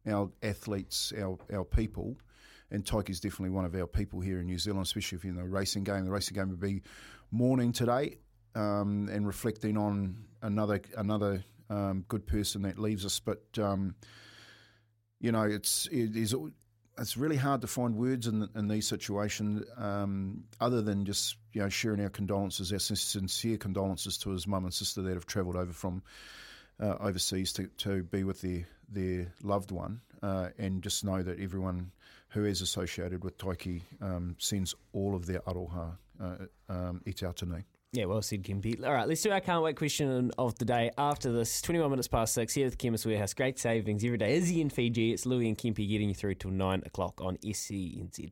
our 0.05 0.29
athletes, 0.43 1.13
our, 1.17 1.38
our 1.53 1.63
people, 1.63 2.17
and 2.71 2.86
Tyke 2.86 3.10
is 3.10 3.19
definitely 3.19 3.49
one 3.49 3.65
of 3.65 3.75
our 3.75 3.88
people 3.88 4.19
here 4.19 4.39
in 4.39 4.45
New 4.45 4.60
Zealand, 4.60 4.86
especially 4.86 5.17
if 5.17 5.23
you're 5.23 5.34
in 5.34 5.39
the 5.39 5.47
racing 5.47 5.84
game. 5.84 6.05
The 6.05 6.12
racing 6.12 6.36
game 6.36 6.49
would 6.49 6.60
be 6.60 6.82
mourning 7.32 7.71
today, 7.71 8.17
um, 8.55 9.10
and 9.12 9.25
reflecting 9.25 9.77
on 9.77 10.25
another, 10.41 10.82
another, 10.97 11.43
um, 11.69 12.03
good 12.08 12.25
person 12.25 12.63
that 12.63 12.79
leaves 12.79 13.05
us, 13.05 13.19
but, 13.19 13.43
um, 13.60 13.93
you 15.19 15.32
know, 15.32 15.43
it's, 15.43 15.88
it 15.91 16.15
is, 16.15 16.34
it's 16.99 17.17
really 17.17 17.36
hard 17.36 17.62
to 17.62 17.67
find 17.67 17.95
words 17.95 18.27
in, 18.27 18.47
in 18.55 18.67
these 18.67 18.88
situations 18.88 19.63
um, 19.77 20.43
other 20.60 20.82
than 20.82 21.05
just 21.05 21.38
you 21.53 21.62
know 21.62 21.69
sharing 21.69 22.01
our 22.01 22.10
condolences, 22.10 22.73
our 22.73 22.79
sincere 22.79 23.58
condolences 23.58 24.17
to 24.19 24.29
his 24.32 24.47
mum 24.47 24.65
and 24.65 24.73
sister 24.73 25.01
that 25.01 25.13
have 25.13 25.25
travelled 25.25 25.55
over 25.55 25.71
from 25.71 26.03
uh, 26.82 26.95
overseas 26.99 27.53
to, 27.53 27.67
to 27.77 28.03
be 28.03 28.23
with 28.23 28.41
their 28.41 28.65
their 28.91 29.32
loved 29.43 29.71
one, 29.71 30.02
uh, 30.21 30.49
and 30.58 30.82
just 30.82 31.04
know 31.04 31.21
that 31.21 31.39
everyone 31.39 31.91
who 32.30 32.45
is 32.45 32.62
associated 32.62 33.23
with 33.23 33.38
Taiki 33.38 33.82
um, 34.02 34.36
sends 34.38 34.75
all 34.93 35.15
of 35.15 35.25
their 35.25 35.39
aroha 35.41 35.97
uh, 36.21 36.36
um, 36.69 37.02
atanei. 37.06 37.63
Yeah, 37.91 38.06
well 38.06 38.21
said, 38.21 38.43
Kempy. 38.43 38.86
All 38.86 38.93
right, 38.93 39.08
let's 39.08 39.23
do 39.23 39.32
our 39.32 39.41
can't 39.41 39.63
wait 39.63 39.75
question 39.75 40.30
of 40.38 40.56
the 40.60 40.65
day 40.65 40.91
after 40.95 41.32
this. 41.32 41.60
21 41.62 41.89
minutes 41.89 42.08
past 42.08 42.36
six 42.36 42.54
here 42.54 42.67
at 42.67 42.71
the 42.71 42.78
Chemist 42.78 43.04
Warehouse. 43.04 43.34
Great 43.34 43.58
savings 43.58 44.04
every 44.04 44.19
day. 44.19 44.36
Izzy 44.36 44.62
in 44.62 44.69
Fiji. 44.69 45.12
It's 45.12 45.25
Louis 45.25 45.47
and 45.47 45.58
Kempy 45.58 45.89
getting 45.89 46.10
you 46.10 46.15
through 46.15 46.36
till 46.36 46.52
9 46.52 46.84
o'clock 46.86 47.19
on 47.19 47.38
SENZ. 47.38 48.32